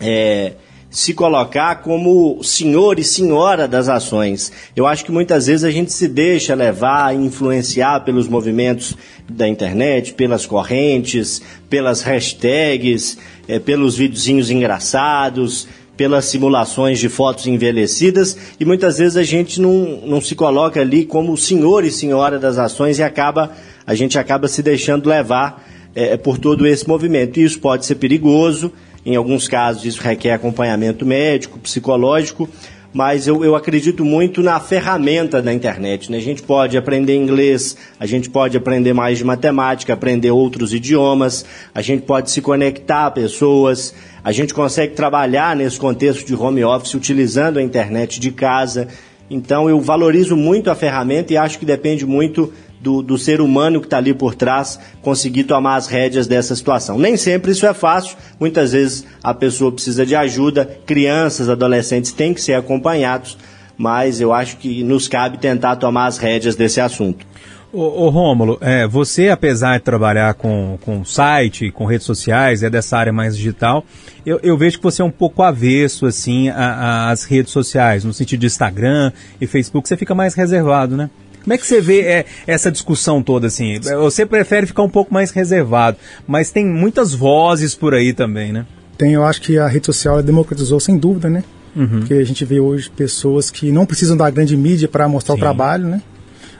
[0.00, 0.52] é,
[0.90, 4.50] se colocar como senhor e senhora das ações.
[4.74, 8.96] Eu acho que muitas vezes a gente se deixa levar, influenciar pelos movimentos
[9.28, 18.36] da internet, pelas correntes, pelas hashtags, é, pelos videozinhos engraçados, pelas simulações de fotos envelhecidas
[18.60, 22.58] e muitas vezes a gente não, não se coloca ali como senhor e senhora das
[22.58, 23.52] ações e acaba
[23.86, 27.38] a gente acaba se deixando levar é, por todo esse movimento.
[27.38, 28.72] E isso pode ser perigoso,
[29.04, 32.48] em alguns casos isso requer acompanhamento médico, psicológico,
[32.96, 36.10] mas eu, eu acredito muito na ferramenta da internet.
[36.10, 36.16] Né?
[36.16, 41.44] A gente pode aprender inglês, a gente pode aprender mais de matemática, aprender outros idiomas,
[41.74, 46.64] a gente pode se conectar a pessoas, a gente consegue trabalhar nesse contexto de home
[46.64, 48.88] office utilizando a internet de casa.
[49.28, 52.50] Então eu valorizo muito a ferramenta e acho que depende muito
[52.86, 56.96] do, do ser humano que está ali por trás conseguir tomar as rédeas dessa situação.
[56.96, 62.32] Nem sempre isso é fácil, muitas vezes a pessoa precisa de ajuda, crianças, adolescentes têm
[62.32, 63.36] que ser acompanhados,
[63.76, 67.26] mas eu acho que nos cabe tentar tomar as rédeas desse assunto.
[67.72, 72.96] Ô, Rômulo, é, você, apesar de trabalhar com, com site, com redes sociais, é dessa
[72.96, 73.84] área mais digital,
[74.24, 78.40] eu, eu vejo que você é um pouco avesso, assim, às redes sociais, no sentido
[78.40, 81.10] de Instagram e Facebook, você fica mais reservado, né?
[81.46, 83.78] Como é que você vê é, essa discussão toda, assim?
[83.80, 88.66] Você prefere ficar um pouco mais reservado, mas tem muitas vozes por aí também, né?
[88.98, 91.44] Tem, eu acho que a rede social democratizou sem dúvida, né?
[91.76, 92.00] Uhum.
[92.00, 95.40] Porque a gente vê hoje pessoas que não precisam da grande mídia para mostrar Sim.
[95.40, 96.02] o trabalho, né?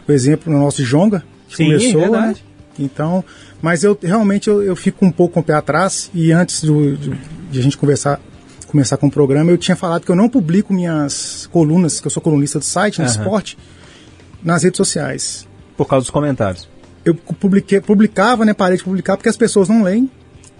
[0.08, 2.34] o exemplo no nosso Jonga, que Sim, começou, né?
[2.78, 3.24] Então,
[3.60, 6.94] mas eu realmente eu, eu, fico um pouco com o pé atrás e antes do,
[6.96, 7.10] de,
[7.50, 8.20] de a gente conversar
[8.66, 12.10] começar com o programa, eu tinha falado que eu não publico minhas colunas, que eu
[12.10, 13.10] sou colunista do site, no uhum.
[13.10, 13.56] esporte,
[14.46, 15.46] nas redes sociais.
[15.76, 16.68] Por causa dos comentários.
[17.04, 20.08] Eu publiquei, publicava, né, parei de publicar porque as pessoas não leem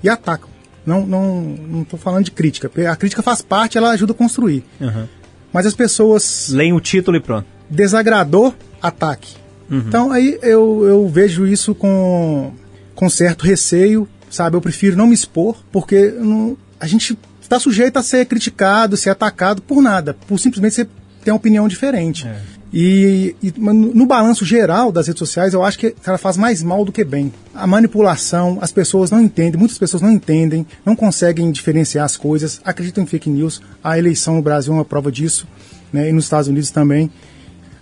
[0.03, 0.51] e atacam.
[0.85, 2.70] Não não não estou falando de crítica.
[2.90, 4.64] A crítica faz parte, ela ajuda a construir.
[4.81, 5.07] Uhum.
[5.53, 6.49] Mas as pessoas...
[6.51, 7.46] Leem o título e pronto.
[7.70, 9.37] Desagradou, ataque.
[9.70, 9.79] Uhum.
[9.79, 12.53] Então aí eu, eu vejo isso com,
[12.94, 14.57] com certo receio, sabe?
[14.57, 19.11] Eu prefiro não me expor, porque não, a gente está sujeito a ser criticado, ser
[19.11, 20.88] atacado por nada, por simplesmente você
[21.25, 22.27] ter uma opinião diferente.
[22.27, 22.56] É.
[22.79, 26.85] E, e, no balanço geral das redes sociais, eu acho que ela faz mais mal
[26.85, 27.33] do que bem.
[27.55, 32.61] A manipulação, as pessoas não entendem, muitas pessoas não entendem, não conseguem diferenciar as coisas,
[32.62, 33.62] acreditam em fake news.
[33.83, 35.49] A eleição no Brasil é uma prova disso,
[35.91, 36.11] né?
[36.11, 37.11] e nos Estados Unidos também.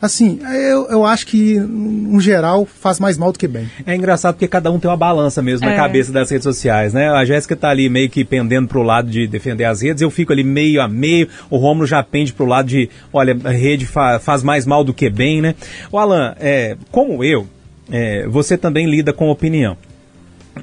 [0.05, 3.71] Assim, eu, eu acho que, no geral, faz mais mal do que bem.
[3.87, 5.71] É engraçado porque cada um tem uma balança mesmo é.
[5.71, 7.09] na cabeça das redes sociais, né?
[7.09, 10.31] A Jéssica tá ali meio que pendendo pro lado de defender as redes, eu fico
[10.31, 14.19] ali meio a meio, o Romulo já pende pro lado de, olha, a rede fa
[14.19, 15.55] faz mais mal do que bem, né?
[15.91, 17.47] O Alan, é, como eu,
[17.91, 19.75] é, você também lida com opinião.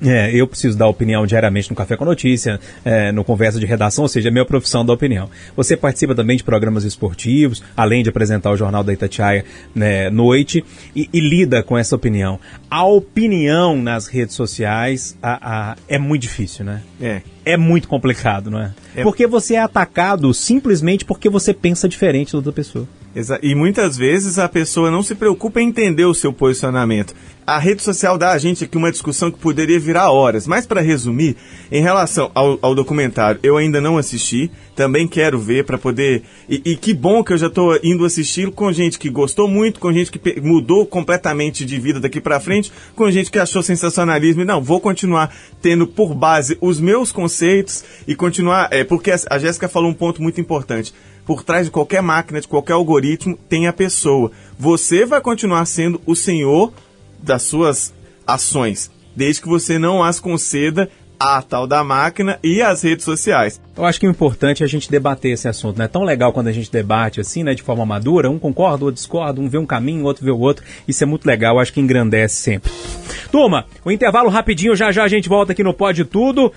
[0.03, 4.03] É, eu preciso dar opinião diariamente no Café com Notícia, é, no Conversa de Redação,
[4.03, 5.29] ou seja, é minha profissão da opinião.
[5.55, 9.43] Você participa também de programas esportivos, além de apresentar o Jornal da Itatiaia
[9.75, 10.63] né, noite,
[10.95, 12.39] e, e, lida com essa opinião.
[12.69, 16.81] A opinião nas redes sociais a, a, é muito difícil, né?
[17.01, 17.21] É.
[17.43, 18.71] É muito complicado, não é?
[18.95, 19.03] é?
[19.03, 22.87] Porque você é atacado simplesmente porque você pensa diferente da outra pessoa.
[23.41, 27.13] E muitas vezes a pessoa não se preocupa em entender o seu posicionamento.
[27.45, 30.79] A rede social dá a gente aqui uma discussão que poderia virar horas, mas para
[30.79, 31.35] resumir,
[31.71, 36.23] em relação ao, ao, documentário, eu ainda não assisti, também quero ver para poder.
[36.47, 39.79] E, e, que bom que eu já estou indo assistir com gente que gostou muito,
[39.79, 44.43] com gente que mudou completamente de vida daqui para frente, com gente que achou sensacionalismo
[44.43, 48.69] e não, vou continuar tendo por base os meus conceitos e continuar.
[48.71, 50.93] É, porque a Jéssica falou um ponto muito importante
[51.25, 54.31] por trás de qualquer máquina, de qualquer algoritmo, tem a pessoa.
[54.57, 56.73] Você vai continuar sendo o senhor
[57.21, 57.93] das suas
[58.25, 63.61] ações, desde que você não as conceda a tal da máquina e as redes sociais.
[63.77, 65.85] Eu acho que o importante é a gente debater esse assunto, né?
[65.85, 68.95] É tão legal quando a gente debate assim, né, de forma madura, um concorda, outro
[68.95, 70.65] discorda, um vê um caminho, outro vê o outro.
[70.87, 72.71] Isso é muito legal, acho que engrandece sempre.
[73.31, 76.51] Turma, o intervalo rapidinho, já já a gente volta aqui no Pode Tudo.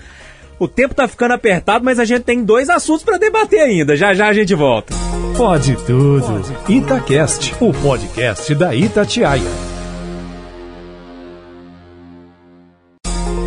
[0.57, 3.95] O tempo tá ficando apertado, mas a gente tem dois assuntos para debater ainda.
[3.95, 4.93] Já já a gente volta.
[5.35, 6.41] Pode tudo.
[6.69, 9.75] Itacast, o podcast da Itatiaia.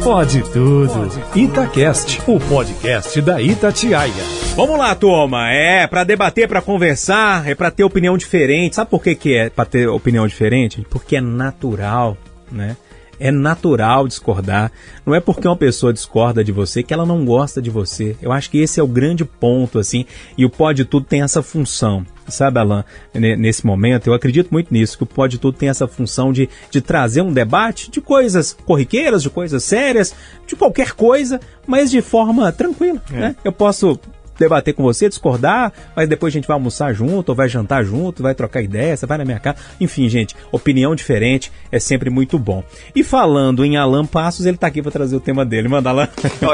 [0.04, 1.10] Pode tudo.
[1.34, 4.12] Itacast, o podcast da Itatiaia.
[4.54, 5.50] Vamos lá, turma.
[5.50, 8.76] É para debater, para conversar, é para ter opinião diferente.
[8.76, 10.86] Sabe por que, que é para ter opinião diferente?
[10.90, 12.18] Porque é natural,
[12.52, 12.76] né?
[13.18, 14.70] É natural discordar.
[15.04, 18.16] Não é porque uma pessoa discorda de você que ela não gosta de você.
[18.22, 20.06] Eu acho que esse é o grande ponto, assim.
[20.36, 22.04] E o Pode Tudo tem essa função.
[22.28, 26.30] Sabe, Alan, nesse momento, eu acredito muito nisso, que o Pode Tudo tem essa função
[26.32, 30.14] de, de trazer um debate de coisas corriqueiras, de coisas sérias,
[30.46, 33.02] de qualquer coisa, mas de forma tranquila.
[33.10, 33.16] É.
[33.18, 33.36] Né?
[33.42, 33.98] Eu posso
[34.38, 38.22] debater com você, discordar, mas depois a gente vai almoçar junto, ou vai jantar junto,
[38.22, 39.58] vai trocar ideia, você vai na minha casa.
[39.80, 42.62] Enfim, gente, opinião diferente é sempre muito bom.
[42.94, 45.68] E falando em Alan Passos, ele tá aqui para trazer o tema dele.
[45.68, 46.08] Manda lá.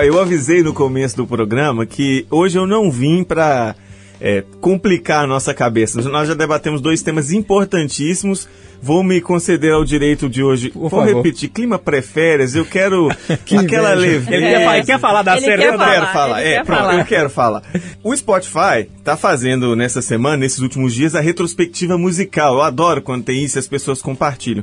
[0.04, 3.74] Eu avisei no começo do programa que hoje eu não vim para
[4.20, 6.00] é, complicar a nossa cabeça.
[6.03, 8.48] Nós já debatemos dois temas importantíssimos
[8.85, 10.68] Vou me conceder ao direito de hoje.
[10.68, 11.07] Por Vou favor.
[11.07, 13.09] repetir, clima pré-férias, eu quero
[13.46, 14.35] que aquela leveza.
[14.35, 14.59] Ele, é.
[14.59, 15.64] quer, quer, falar da série?
[15.64, 16.42] Eu quero falar.
[16.42, 16.98] É, pronto, falar.
[16.98, 17.62] eu quero falar.
[18.03, 22.57] O Spotify tá fazendo nessa semana, nesses últimos dias, a retrospectiva musical.
[22.57, 24.62] Eu adoro quando tem isso e as pessoas compartilham.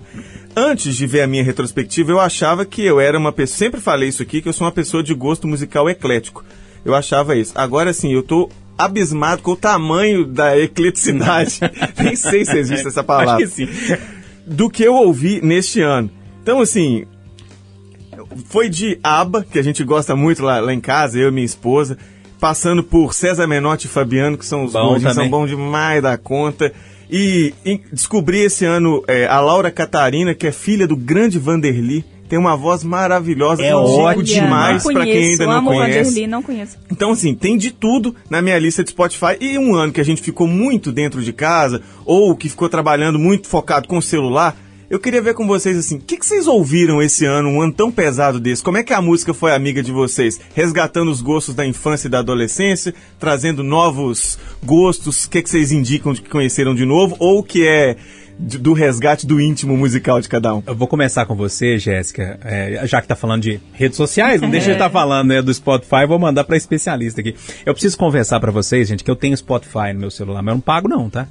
[0.56, 3.58] Antes de ver a minha retrospectiva, eu achava que eu era uma pessoa.
[3.58, 6.46] Sempre falei isso aqui, que eu sou uma pessoa de gosto musical eclético.
[6.86, 7.54] Eu achava isso.
[7.56, 8.52] Agora sim, eu tô
[8.86, 11.60] abismado com o tamanho da ecleticidade.
[12.02, 13.36] Nem sei se existe essa palavra.
[13.36, 13.98] Acho que sim.
[14.46, 16.10] Do que eu ouvi neste ano.
[16.42, 17.06] Então, assim,
[18.46, 21.46] foi de ABBA, que a gente gosta muito lá, lá em casa, eu e minha
[21.46, 21.98] esposa,
[22.40, 26.74] passando por César Menotti e Fabiano, que são os bons, são bons demais da conta.
[27.10, 32.06] E, e descobri esse ano é, a Laura Catarina, que é filha do grande Vanderly
[32.32, 35.98] tem uma voz maravilhosa, é ótimo demais para quem ainda não conhece.
[35.98, 36.78] Vanderly, não conheço.
[36.90, 40.06] Então assim, tem de tudo na minha lista de Spotify e um ano que a
[40.06, 44.56] gente ficou muito dentro de casa ou que ficou trabalhando muito focado com o celular,
[44.90, 47.74] eu queria ver com vocês assim, o que, que, vocês ouviram esse ano, um ano
[47.74, 48.64] tão pesado desse?
[48.64, 50.40] Como é que a música foi amiga de vocês?
[50.54, 55.72] Resgatando os gostos da infância e da adolescência, trazendo novos gostos, o que, que vocês
[55.72, 57.16] indicam de que conheceram de novo?
[57.20, 57.96] Ou que é
[58.42, 60.64] do resgate do íntimo musical de cada um.
[60.66, 62.40] Eu vou começar com você, Jéssica.
[62.44, 65.42] É, já que tá falando de redes sociais, não deixa de estar tá falando né,
[65.42, 67.36] do Spotify, vou mandar para especialista aqui.
[67.66, 70.56] Eu preciso conversar para vocês, gente, que eu tenho Spotify no meu celular, mas eu
[70.56, 71.28] não pago não, tá?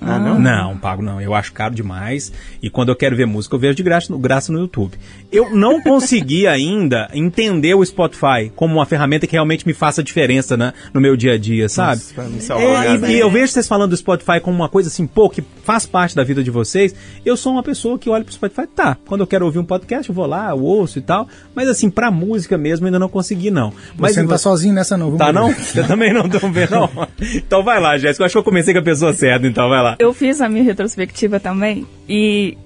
[0.00, 0.38] Ah, não?
[0.38, 1.20] Não, pago não.
[1.20, 2.32] Eu acho caro demais.
[2.62, 4.94] E quando eu quero ver música, eu vejo de graça no, graça no YouTube.
[5.32, 10.56] Eu não consegui ainda entender o Spotify como uma ferramenta que realmente me faça diferença
[10.56, 12.02] né, no meu dia a dia, sabe?
[12.16, 15.30] Nossa, é, e, e, eu vejo vocês falando do Spotify como uma coisa assim, pô,
[15.30, 16.94] que faz parte da vida de vocês.
[17.24, 18.96] Eu sou uma pessoa que olha pro Spotify, tá.
[19.06, 21.28] Quando eu quero ouvir um podcast, eu vou lá, eu ouço e tal.
[21.54, 23.72] Mas assim, pra música mesmo, ainda não consegui, não.
[23.96, 25.16] Mas você não tá sozinho nessa, não.
[25.16, 25.52] Tá, não?
[25.52, 26.90] Você também não tô vendo, não.
[27.34, 28.22] Então vai lá, Jéssica.
[28.22, 29.83] Eu acho que eu comecei com a pessoa certa, então vai lá.
[29.98, 32.56] Eu fiz a minha retrospectiva também e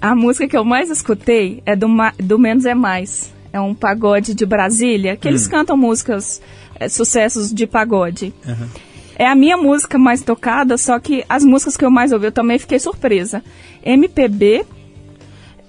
[0.00, 1.86] a música que eu mais escutei é do,
[2.18, 3.32] do Menos é Mais.
[3.52, 5.30] É um pagode de Brasília, que hum.
[5.30, 6.40] eles cantam músicas,
[6.74, 8.32] é, sucessos de pagode.
[8.46, 8.66] Uhum.
[9.14, 12.32] É a minha música mais tocada, só que as músicas que eu mais ouvi, eu
[12.32, 13.44] também fiquei surpresa.
[13.84, 14.64] MPB,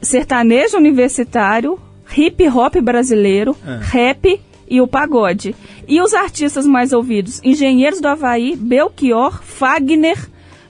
[0.02, 1.78] sertanejo universitário,
[2.18, 3.80] hip hop brasileiro, uhum.
[3.82, 5.56] rap e o pagode.
[5.88, 10.18] E os artistas mais ouvidos: Engenheiros do Havaí, Belchior, Fagner,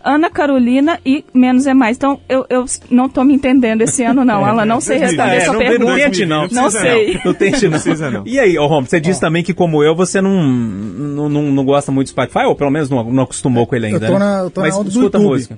[0.04, 1.98] Ana Carolina e Menos é Mais.
[1.98, 4.44] Então, eu, eu não estou me entendendo esse ano, não.
[4.44, 5.92] Alan, não sei responder é, essa não, pergunta.
[5.92, 6.48] Não tente, não.
[6.50, 7.22] Não, sei.
[7.24, 7.72] Não tente, não.
[7.72, 8.24] Precisa, não.
[8.26, 11.66] E aí, oh, Rom, você disse também que, como eu, você não, não, não, não
[11.66, 14.20] gosta muito do Spotify, ou pelo menos não, não acostumou com ele ainda, eu tô
[14.20, 15.24] na, eu tô Mas na escuta YouTube.
[15.24, 15.58] música.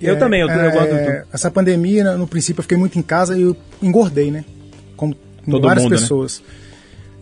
[0.00, 1.26] Eu é, também, eu, é, eu gosto do YouTube.
[1.32, 4.44] Essa pandemia, no princípio, eu fiquei muito em casa e eu engordei, né?
[4.96, 5.14] Como
[5.48, 5.98] Todo várias mundo, né?
[5.98, 6.40] pessoas.
[6.40, 6.64] Né?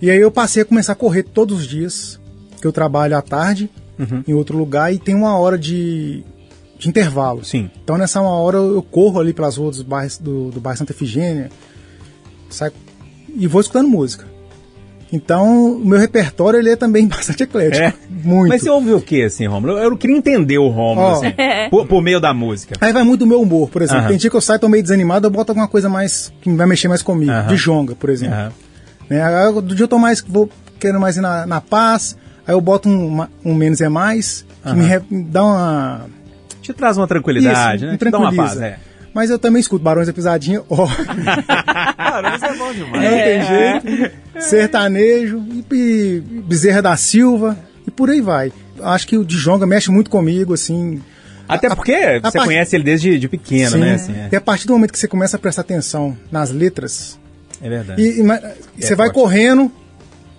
[0.03, 2.21] E aí eu passei a começar a correr todos os dias,
[2.61, 4.25] que eu trabalho à tarde, uhum.
[4.27, 6.25] em outro lugar, e tem uma hora de,
[6.83, 7.45] de intervalo.
[7.45, 7.71] Sim.
[7.83, 10.93] Então nessa uma hora eu corro ali pelas ruas do bairro, do, do bairro Santa
[10.93, 11.49] Efigênia
[12.51, 12.73] saio,
[13.35, 14.27] e vou escutando música.
[15.13, 17.85] Então, o meu repertório ele é também bastante eclético.
[17.85, 17.95] É.
[18.09, 18.49] Muito.
[18.49, 19.79] Mas você ouve o que, assim, Romulo?
[19.79, 21.11] Eu queria entender o Romulo, oh.
[21.13, 21.35] assim,
[21.71, 22.75] por, por, meio da música.
[22.81, 24.03] Aí vai muito do meu humor, por exemplo.
[24.03, 24.09] Uh -huh.
[24.09, 26.67] Tem dia que eu saio, tô meio desanimado, eu boto alguma coisa mais, que vai
[26.67, 27.31] mexer mais comigo.
[27.31, 27.47] Uh -huh.
[27.47, 28.37] De jonga, por exemplo.
[28.37, 28.53] Uh -huh.
[29.11, 29.23] né?
[29.23, 30.49] Aí, do dia eu tô mais, vou
[30.81, 32.17] querendo mais ir na, na paz,
[32.47, 36.07] aí eu boto um, um menos é mais, que me, re, me dá uma
[36.63, 37.99] te traz uma tranquilidade, Isso, né?
[37.99, 38.79] Te dá uma paz, é.
[39.13, 40.63] Mas eu também escuto Barões da Pisadinha.
[40.69, 40.87] Oh.
[41.99, 43.03] Barões é bom demais.
[43.03, 44.15] Não tem jeito.
[44.41, 48.53] Sertanejo, e, Bezerra da Silva, e por aí vai.
[48.81, 51.03] Acho que o Djonga mexe muito comigo, assim.
[51.47, 52.45] Até porque a, a você part...
[52.47, 53.95] conhece ele desde de pequeno, Sim, né?
[53.95, 54.29] Assim, é.
[54.33, 57.19] E a partir do momento que você começa a prestar atenção nas letras.
[57.61, 58.01] É verdade.
[58.01, 59.15] E, e, e você é vai forte.
[59.15, 59.71] correndo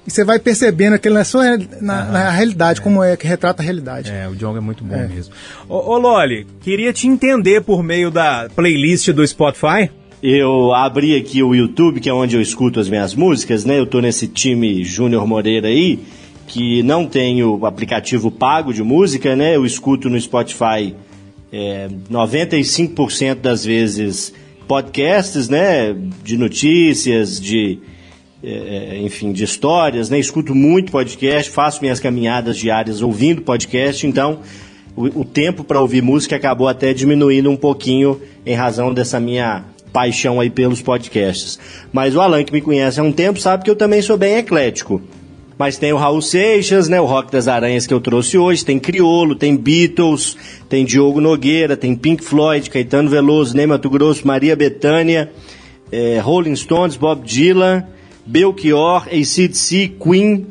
[0.05, 2.83] e você vai percebendo aquilo na sua na, na realidade, é.
[2.83, 4.11] como é que retrata a realidade.
[4.11, 5.07] É, o Djonga é muito bom é.
[5.07, 5.33] mesmo.
[5.67, 9.89] Ô, ô Loli, queria te entender por meio da playlist do Spotify.
[10.21, 13.79] Eu abri aqui o YouTube, que é onde eu escuto as minhas músicas, né?
[13.79, 15.99] Eu tô nesse time Júnior Moreira aí,
[16.47, 19.55] que não tem o aplicativo pago de música, né?
[19.55, 20.95] Eu escuto no Spotify
[21.51, 24.33] é, 95% das vezes
[24.67, 25.95] podcasts, né?
[26.23, 27.79] De notícias, de
[28.43, 30.19] é, enfim, de histórias, né?
[30.19, 34.39] Escuto muito podcast, faço minhas caminhadas diárias ouvindo podcast, então
[34.95, 39.63] o, o tempo para ouvir música acabou até diminuindo um pouquinho em razão dessa minha
[39.93, 41.57] paixão aí pelos podcasts.
[41.93, 44.35] Mas o Alan, que me conhece há um tempo, sabe que eu também sou bem
[44.35, 45.01] eclético.
[45.57, 48.79] Mas tem o Raul Seixas, né, o Rock das Aranhas que eu trouxe hoje, tem
[48.79, 50.35] Criolo, tem Beatles,
[50.67, 55.31] tem Diogo Nogueira, tem Pink Floyd, Caetano Veloso, Ney Mato Grosso, Maria Bethânia,
[55.91, 57.85] é, Rolling Stones, Bob Dylan,
[58.25, 60.47] Belchior, ACDC, Queen,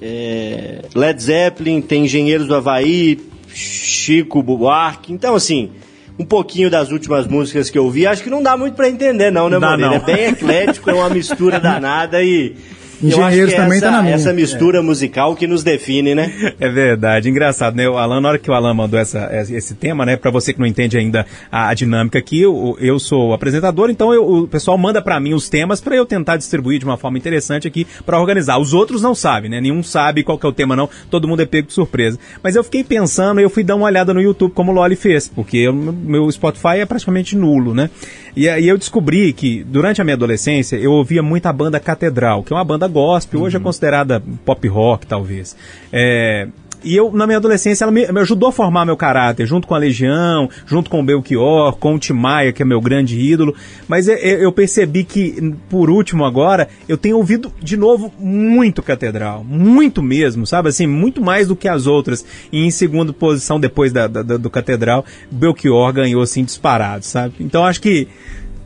[0.00, 5.12] é, Led Zeppelin, tem Engenheiros do Havaí, Chico Buarque.
[5.12, 5.70] Então, assim,
[6.18, 9.30] um pouquinho das últimas músicas que eu vi, acho que não dá muito para entender,
[9.30, 9.96] não, né, Moreira?
[9.96, 12.54] É bem eclético, é uma mistura danada e
[13.02, 14.14] Engenheiros é também essa, tá na minha.
[14.14, 16.54] essa mistura musical que nos define, né?
[16.60, 17.88] É verdade, engraçado, né?
[17.88, 20.16] O Alan, na hora que o Alan mandou essa, esse tema, né?
[20.16, 23.90] Pra você que não entende ainda a, a dinâmica aqui, eu, eu sou o apresentador,
[23.90, 26.96] então eu, o pessoal manda pra mim os temas pra eu tentar distribuir de uma
[26.96, 28.58] forma interessante aqui pra organizar.
[28.58, 29.60] Os outros não sabem, né?
[29.60, 30.88] Nenhum sabe qual que é o tema, não.
[31.10, 32.18] Todo mundo é pego de surpresa.
[32.42, 35.28] Mas eu fiquei pensando, eu fui dar uma olhada no YouTube como o Loli fez,
[35.28, 37.90] porque o meu Spotify é praticamente nulo, né?
[38.36, 42.42] E aí eu descobri que, durante a minha adolescência, eu ouvia muito a banda Catedral,
[42.42, 45.56] que é uma banda gospel, hoje é considerada pop rock, talvez.
[45.92, 46.48] É,
[46.84, 49.74] e eu, na minha adolescência, ela me, me ajudou a formar meu caráter, junto com
[49.74, 53.54] a Legião, junto com o Belchior, com o Timaya, que é meu grande ídolo.
[53.88, 59.42] Mas eu, eu percebi que, por último agora, eu tenho ouvido de novo muito Catedral.
[59.44, 60.68] Muito mesmo, sabe?
[60.68, 62.24] Assim, muito mais do que as outras.
[62.52, 67.34] E em segunda posição, depois da, da, do Catedral, Belchior ganhou, assim, disparado, sabe?
[67.40, 68.08] Então acho que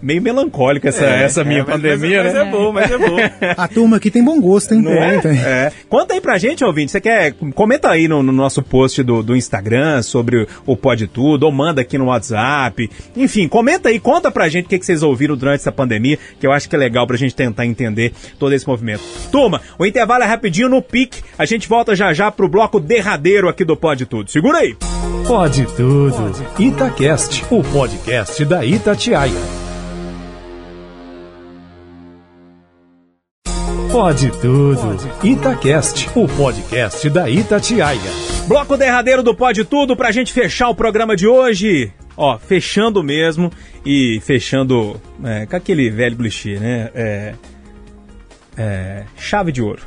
[0.01, 2.39] meio melancólica essa, É, essa minha é, mas- pandemia, mas, né?
[2.45, 3.17] Mas é bom, mas é bom.
[3.57, 4.83] A turma aqui tem bom gosto, hein?
[4.83, 5.17] Não é?
[5.25, 5.73] É.
[5.89, 6.93] Conta aí pra gente, ouvinte.
[6.93, 7.33] Você quer.
[7.55, 11.53] Comenta aí no, no nosso post do, do Instagram sobre o, o Pode Tudo, ou
[11.53, 12.91] manda aqui no WhatsApp.
[13.17, 16.47] Enfim, comenta aí, conta pra gente o que, que vocês ouviram durante essa pandemia, que
[16.47, 19.03] eu acho que é legal pra gente tentar entender todo esse movimento.
[19.31, 21.23] Turma, o intervalo é rapidinho no pique.
[21.39, 24.31] A gente volta já já pro bloco derradeiro aqui do Pode Tudo.
[24.31, 24.77] Segura aí!
[25.27, 26.33] Pode tudo.
[26.59, 29.68] Itacast, o podcast da Itatiaia.
[33.99, 34.97] Pode tudo.
[35.25, 37.99] Itacast, o podcast da Itatiaia.
[38.47, 41.93] Bloco derradeiro do Pode Tudo pra gente fechar o programa de hoje.
[42.17, 43.51] Ó, fechando mesmo
[43.85, 46.91] e fechando é, com aquele velho clichê, né?
[46.95, 47.35] É,
[48.59, 49.83] é, chave de ouro.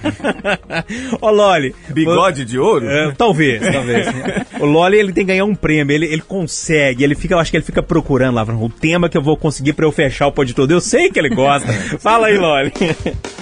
[1.20, 1.74] Ó, Loli.
[1.90, 2.88] Bigode de ouro?
[2.88, 4.06] É, talvez, talvez.
[4.58, 7.50] o Loli ele tem que ganhar um prêmio, ele, ele consegue, ele fica, eu acho
[7.50, 10.32] que ele fica procurando lá o tema que eu vou conseguir pra eu fechar o
[10.32, 10.72] Pode Tudo.
[10.72, 11.70] Eu sei que ele gosta.
[12.00, 12.72] Fala aí, Loli.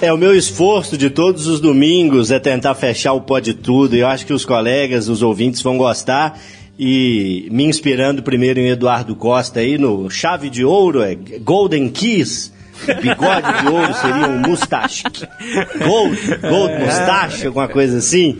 [0.01, 3.95] É, o meu esforço de todos os domingos é tentar fechar o Pode Tudo.
[3.95, 6.37] e Eu acho que os colegas, os ouvintes vão gostar.
[6.77, 12.53] E me inspirando primeiro em Eduardo Costa aí no Chave de Ouro, é Golden Kiss.
[13.01, 15.03] Bigode de ouro seria um mustache.
[15.77, 18.37] Gold, gold mustache, alguma coisa assim.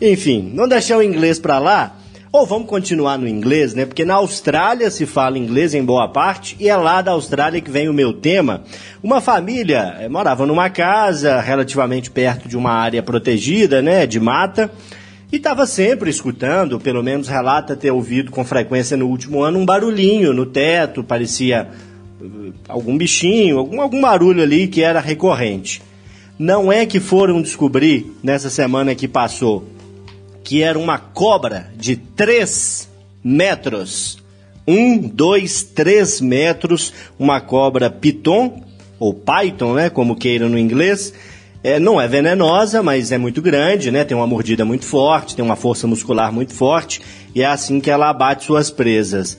[0.00, 1.96] Enfim, não deixar o inglês pra lá.
[2.32, 3.84] Ou vamos continuar no inglês, né?
[3.84, 7.70] Porque na Austrália se fala inglês em boa parte e é lá da Austrália que
[7.70, 8.62] vem o meu tema.
[9.02, 14.06] Uma família eh, morava numa casa relativamente perto de uma área protegida, né?
[14.06, 14.70] De mata.
[15.32, 19.66] E estava sempre escutando, pelo menos relata ter ouvido com frequência no último ano, um
[19.66, 21.68] barulhinho no teto, parecia
[22.68, 25.82] algum bichinho, algum, algum barulho ali que era recorrente.
[26.38, 29.64] Não é que foram descobrir nessa semana que passou
[30.50, 32.88] que era uma cobra de 3
[33.22, 34.18] metros.
[34.66, 38.62] 1, 2, 3 metros, uma cobra piton,
[38.98, 41.14] ou python, né, como queiram no inglês.
[41.62, 44.02] É, não é venenosa, mas é muito grande, né?
[44.02, 47.02] Tem uma mordida muito forte, tem uma força muscular muito forte,
[47.34, 49.36] e é assim que ela abate suas presas.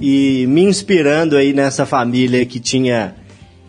[0.00, 3.14] E me inspirando aí nessa família que tinha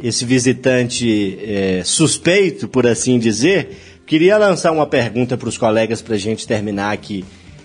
[0.01, 6.15] esse visitante é, suspeito, por assim dizer, queria lançar uma pergunta para os colegas para
[6.15, 7.23] a gente terminar aqui.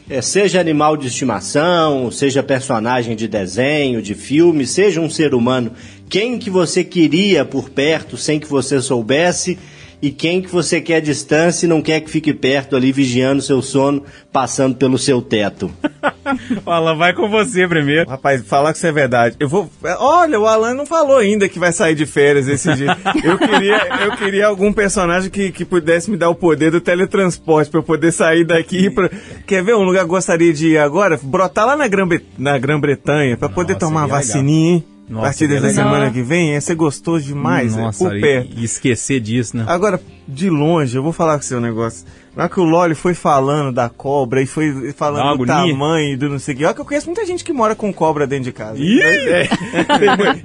[0.08, 5.72] É, seja animal de estimação, seja personagem de desenho, de filme, seja um ser humano,
[6.08, 9.58] quem que você queria por perto sem que você soubesse
[10.00, 13.42] e quem que você quer à distância e não quer que fique perto ali vigiando
[13.42, 14.02] seu sono,
[14.32, 15.70] passando pelo seu teto.
[16.64, 18.08] Fala, vai com você primeiro.
[18.08, 19.36] Rapaz, falar que isso é verdade.
[19.40, 19.68] Eu vou.
[19.98, 22.96] Olha, o Alan não falou ainda que vai sair de férias esse dia.
[23.24, 27.70] Eu queria, eu queria algum personagem que, que pudesse me dar o poder do teletransporte
[27.70, 28.90] pra eu poder sair daqui.
[28.90, 29.10] Pra...
[29.46, 31.18] Quer ver um lugar que eu gostaria de ir agora?
[31.22, 32.08] Brotar lá na Grã-
[32.38, 34.44] na Grã-Bretanha pra poder Nossa, tomar uma seria legal.
[34.44, 34.84] vacininha, hein?
[35.08, 35.70] A Nossa, partir legal.
[35.70, 37.76] semana que vem, ia ser gostoso demais.
[37.76, 38.50] é, Nossa, por e, perto.
[38.54, 39.64] e esquecer disso, né?
[39.66, 42.06] Agora, de longe, eu vou falar com você um negócio.
[42.36, 46.16] Na hora que o Loli foi falando da cobra e foi falando do tamanho e
[46.16, 46.64] do não sei o que.
[46.64, 48.78] Olha que eu conheço muita gente que mora com cobra dentro de casa.
[48.78, 49.00] Ih!
[49.00, 49.48] É.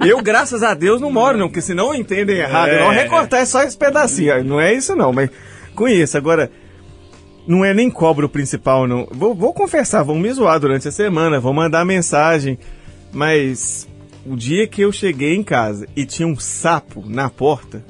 [0.04, 2.70] eu, graças a Deus, não moro, não, porque senão entendem errado.
[2.70, 2.80] É.
[2.80, 4.42] Não recortar é só esse pedacinho.
[4.42, 5.28] Não é isso, não, mas
[5.74, 6.16] conheço.
[6.16, 6.50] Agora,
[7.46, 9.06] não é nem cobra o principal, não.
[9.12, 12.58] Vou, vou confessar, vão me zoar durante a semana, vão mandar mensagem.
[13.12, 13.86] Mas
[14.26, 17.82] o dia que eu cheguei em casa e tinha um sapo na porta,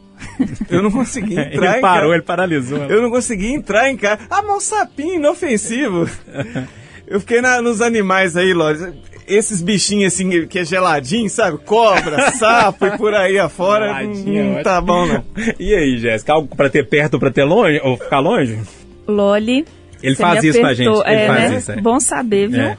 [0.68, 2.14] eu não consegui entrar Ele em parou, casa.
[2.14, 2.78] ele paralisou.
[2.84, 4.22] Eu não consegui entrar em casa.
[4.30, 6.08] Ah, mas o sapinho inofensivo.
[7.10, 8.86] Eu fiquei na- nos animais aí, Lóris.
[9.26, 11.56] Esses bichinhos assim, que é geladinho, sabe?
[11.64, 13.86] Cobra, sapo e por aí afora.
[13.86, 15.24] Geladinho, Não, tá bom, não.
[15.58, 17.80] E aí, Jéssica, algo pra ter perto ou pra ter longe?
[17.82, 18.58] Ou ficar longe?
[19.06, 19.64] Loli.
[20.02, 20.86] Ele faz isso com a gente.
[20.88, 21.10] apertou.
[21.12, 21.56] Ele é, faz né?
[21.56, 21.76] isso, é.
[21.80, 22.60] Bom saber, viu?
[22.60, 22.78] É.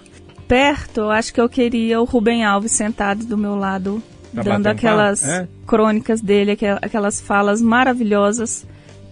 [0.49, 4.01] Perto, eu acho que eu queria o Rubem Alves sentado do meu lado,
[4.33, 5.23] Pra dando aquelas?
[5.23, 5.47] É?
[5.67, 8.65] crônicas dele, aquel- aquelas falas maravilhosas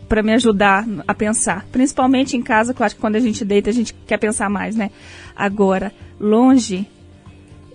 [0.09, 1.63] para me ajudar a pensar.
[1.71, 4.49] Principalmente em casa, que eu acho que quando a gente deita, a gente quer pensar
[4.49, 4.89] mais, né?
[5.35, 6.87] Agora, longe,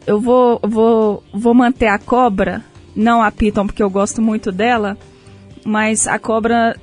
[0.08, 2.64] eu vou, vou, vou manter a cobra,
[2.96, 4.98] não a Piton, porque eu gosto muito dela,
[5.64, 6.76] mas a cobra,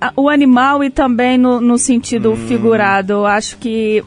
[0.00, 2.36] a- o animal e também no, no sentido Hum.
[2.36, 3.14] figurado.
[3.14, 4.04] Eu acho que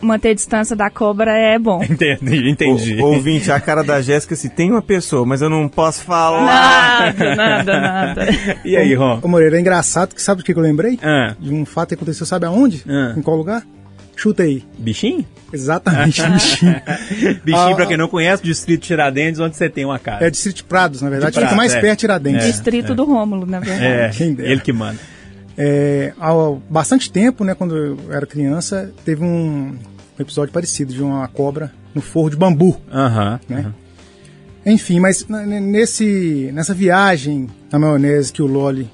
[0.00, 1.82] manter a distância da cobra é bom.
[1.88, 2.94] Entendi, entendi.
[3.00, 6.44] O, ouvinte, a cara da Jéssica, se tem uma pessoa, mas eu não posso falar.
[6.44, 8.26] Nada, nada, nada.
[8.64, 9.20] E aí, Ron?
[9.22, 10.98] Ô Moreira, é engraçado que sabe o que eu lembrei?
[11.02, 12.82] Ah, De um fato que aconteceu, sabe aonde?
[12.88, 13.14] Ah.
[13.16, 13.62] Em qual lugar?
[14.16, 14.62] Chuta aí.
[14.78, 15.24] bichinho?
[15.52, 16.80] Exatamente, bichinho.
[17.44, 20.24] Bichinho, Ah, pra quem não conhece, distrito Tiradentes, onde você tem uma casa.
[20.26, 21.32] É Distrito Prados, na verdade.
[21.32, 21.80] De Prados, Fica mais é.
[21.80, 22.46] perto de Tiradentes.
[22.46, 23.82] Distrito do Rômulo, na verdade.
[23.84, 24.98] É, ele que manda.
[25.56, 26.30] É, há
[26.68, 29.76] bastante tempo, né, quando eu era criança, teve um
[30.22, 32.80] episódio parecido de uma cobra no forro de bambu.
[32.92, 33.40] Aham.
[33.48, 33.58] Né?
[33.60, 33.74] aham.
[34.66, 38.90] Enfim, mas nesse, nessa viagem na maionese que o Loli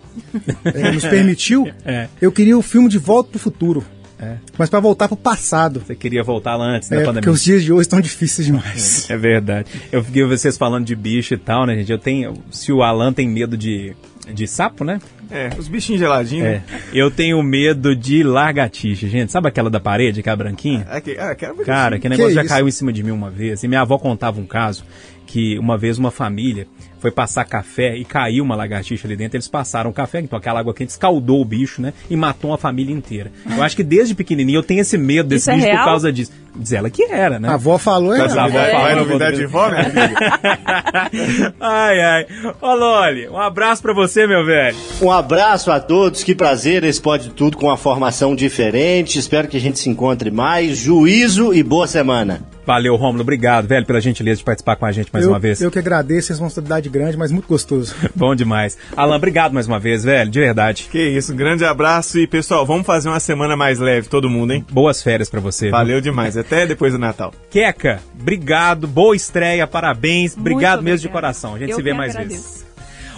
[0.64, 2.06] eh, nos permitiu, É.
[2.20, 3.84] eu queria o filme De Volta pro Futuro.
[4.18, 4.36] É.
[4.56, 5.82] Mas para voltar pro passado.
[5.84, 7.20] Você queria voltar lá antes da É, pandemia.
[7.20, 9.10] porque os dias de hoje estão difíceis demais.
[9.10, 9.68] É verdade.
[9.92, 11.92] Eu fiquei vocês falando de bicho e tal, né, gente?
[11.92, 12.32] Eu tenho.
[12.50, 13.94] Se o Alan tem medo de,
[14.32, 15.00] de sapo, né?
[15.30, 16.50] É, os bichinhos geladinhos, É.
[16.52, 16.62] né?
[16.92, 19.32] Eu tenho medo de largatixa, gente.
[19.32, 20.86] Sabe aquela da parede, que é a branquinha?
[20.90, 22.48] Aqui, ah, ver Cara, que negócio já isso?
[22.52, 23.62] caiu em cima de mim uma vez.
[23.62, 24.84] E minha avó contava um caso
[25.26, 26.66] que uma vez uma família
[26.98, 29.36] foi passar café e caiu uma lagartixa ali dentro.
[29.36, 31.92] Eles passaram o café, então aquela água quente escaldou o bicho, né?
[32.10, 33.30] E matou a família inteira.
[33.56, 35.84] Eu acho que desde pequenininho eu tenho esse medo desse Isso é bicho por real?
[35.84, 36.32] causa disso.
[36.58, 37.48] Diz ela que era, né?
[37.48, 38.18] A avó falou, é.
[38.18, 41.52] Mas a avó fala, vai não novidade de vó, minha filha?
[41.60, 42.26] ai, ai.
[42.60, 44.76] Ô, Loli, um abraço pra você, meu velho.
[45.02, 49.18] Um abraço a todos, que prazer esse Pode Tudo com uma formação diferente.
[49.18, 50.78] Espero que a gente se encontre mais.
[50.78, 52.55] Juízo e boa semana.
[52.66, 53.20] Valeu, Rômulo.
[53.22, 55.60] Obrigado, velho, pela gentileza de participar com a gente mais eu, uma vez.
[55.60, 57.94] eu que agradeço, responsabilidade grande, mas muito gostoso.
[58.14, 58.76] Bom demais.
[58.96, 60.88] Alan, obrigado mais uma vez, velho, de verdade.
[60.90, 64.52] que isso, um grande abraço e pessoal, vamos fazer uma semana mais leve, todo mundo,
[64.52, 64.64] hein?
[64.70, 65.66] Boas férias pra você.
[65.66, 65.72] viu?
[65.72, 67.32] Valeu demais, até depois do Natal.
[67.50, 71.54] Queca, obrigado, boa estreia, parabéns, obrigado Muito mesmo de coração.
[71.54, 72.42] A gente Eu se vê mais agradeço.
[72.42, 72.66] vezes.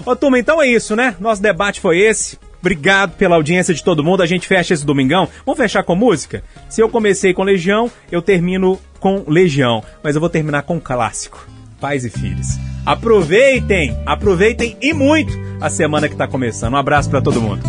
[0.05, 1.17] Ô, turma, então é isso, né?
[1.19, 2.39] Nosso debate foi esse.
[2.61, 4.23] Obrigado pela audiência de todo mundo.
[4.23, 5.29] A gente fecha esse domingão.
[5.47, 6.43] Vamos fechar com música?
[6.69, 9.83] Se eu comecei com Legião, eu termino com Legião.
[10.03, 11.47] Mas eu vou terminar com um clássico.
[11.81, 12.59] Pais e filhos.
[12.85, 16.73] Aproveitem, aproveitem e muito a semana que tá começando.
[16.73, 17.63] Um abraço pra todo mundo.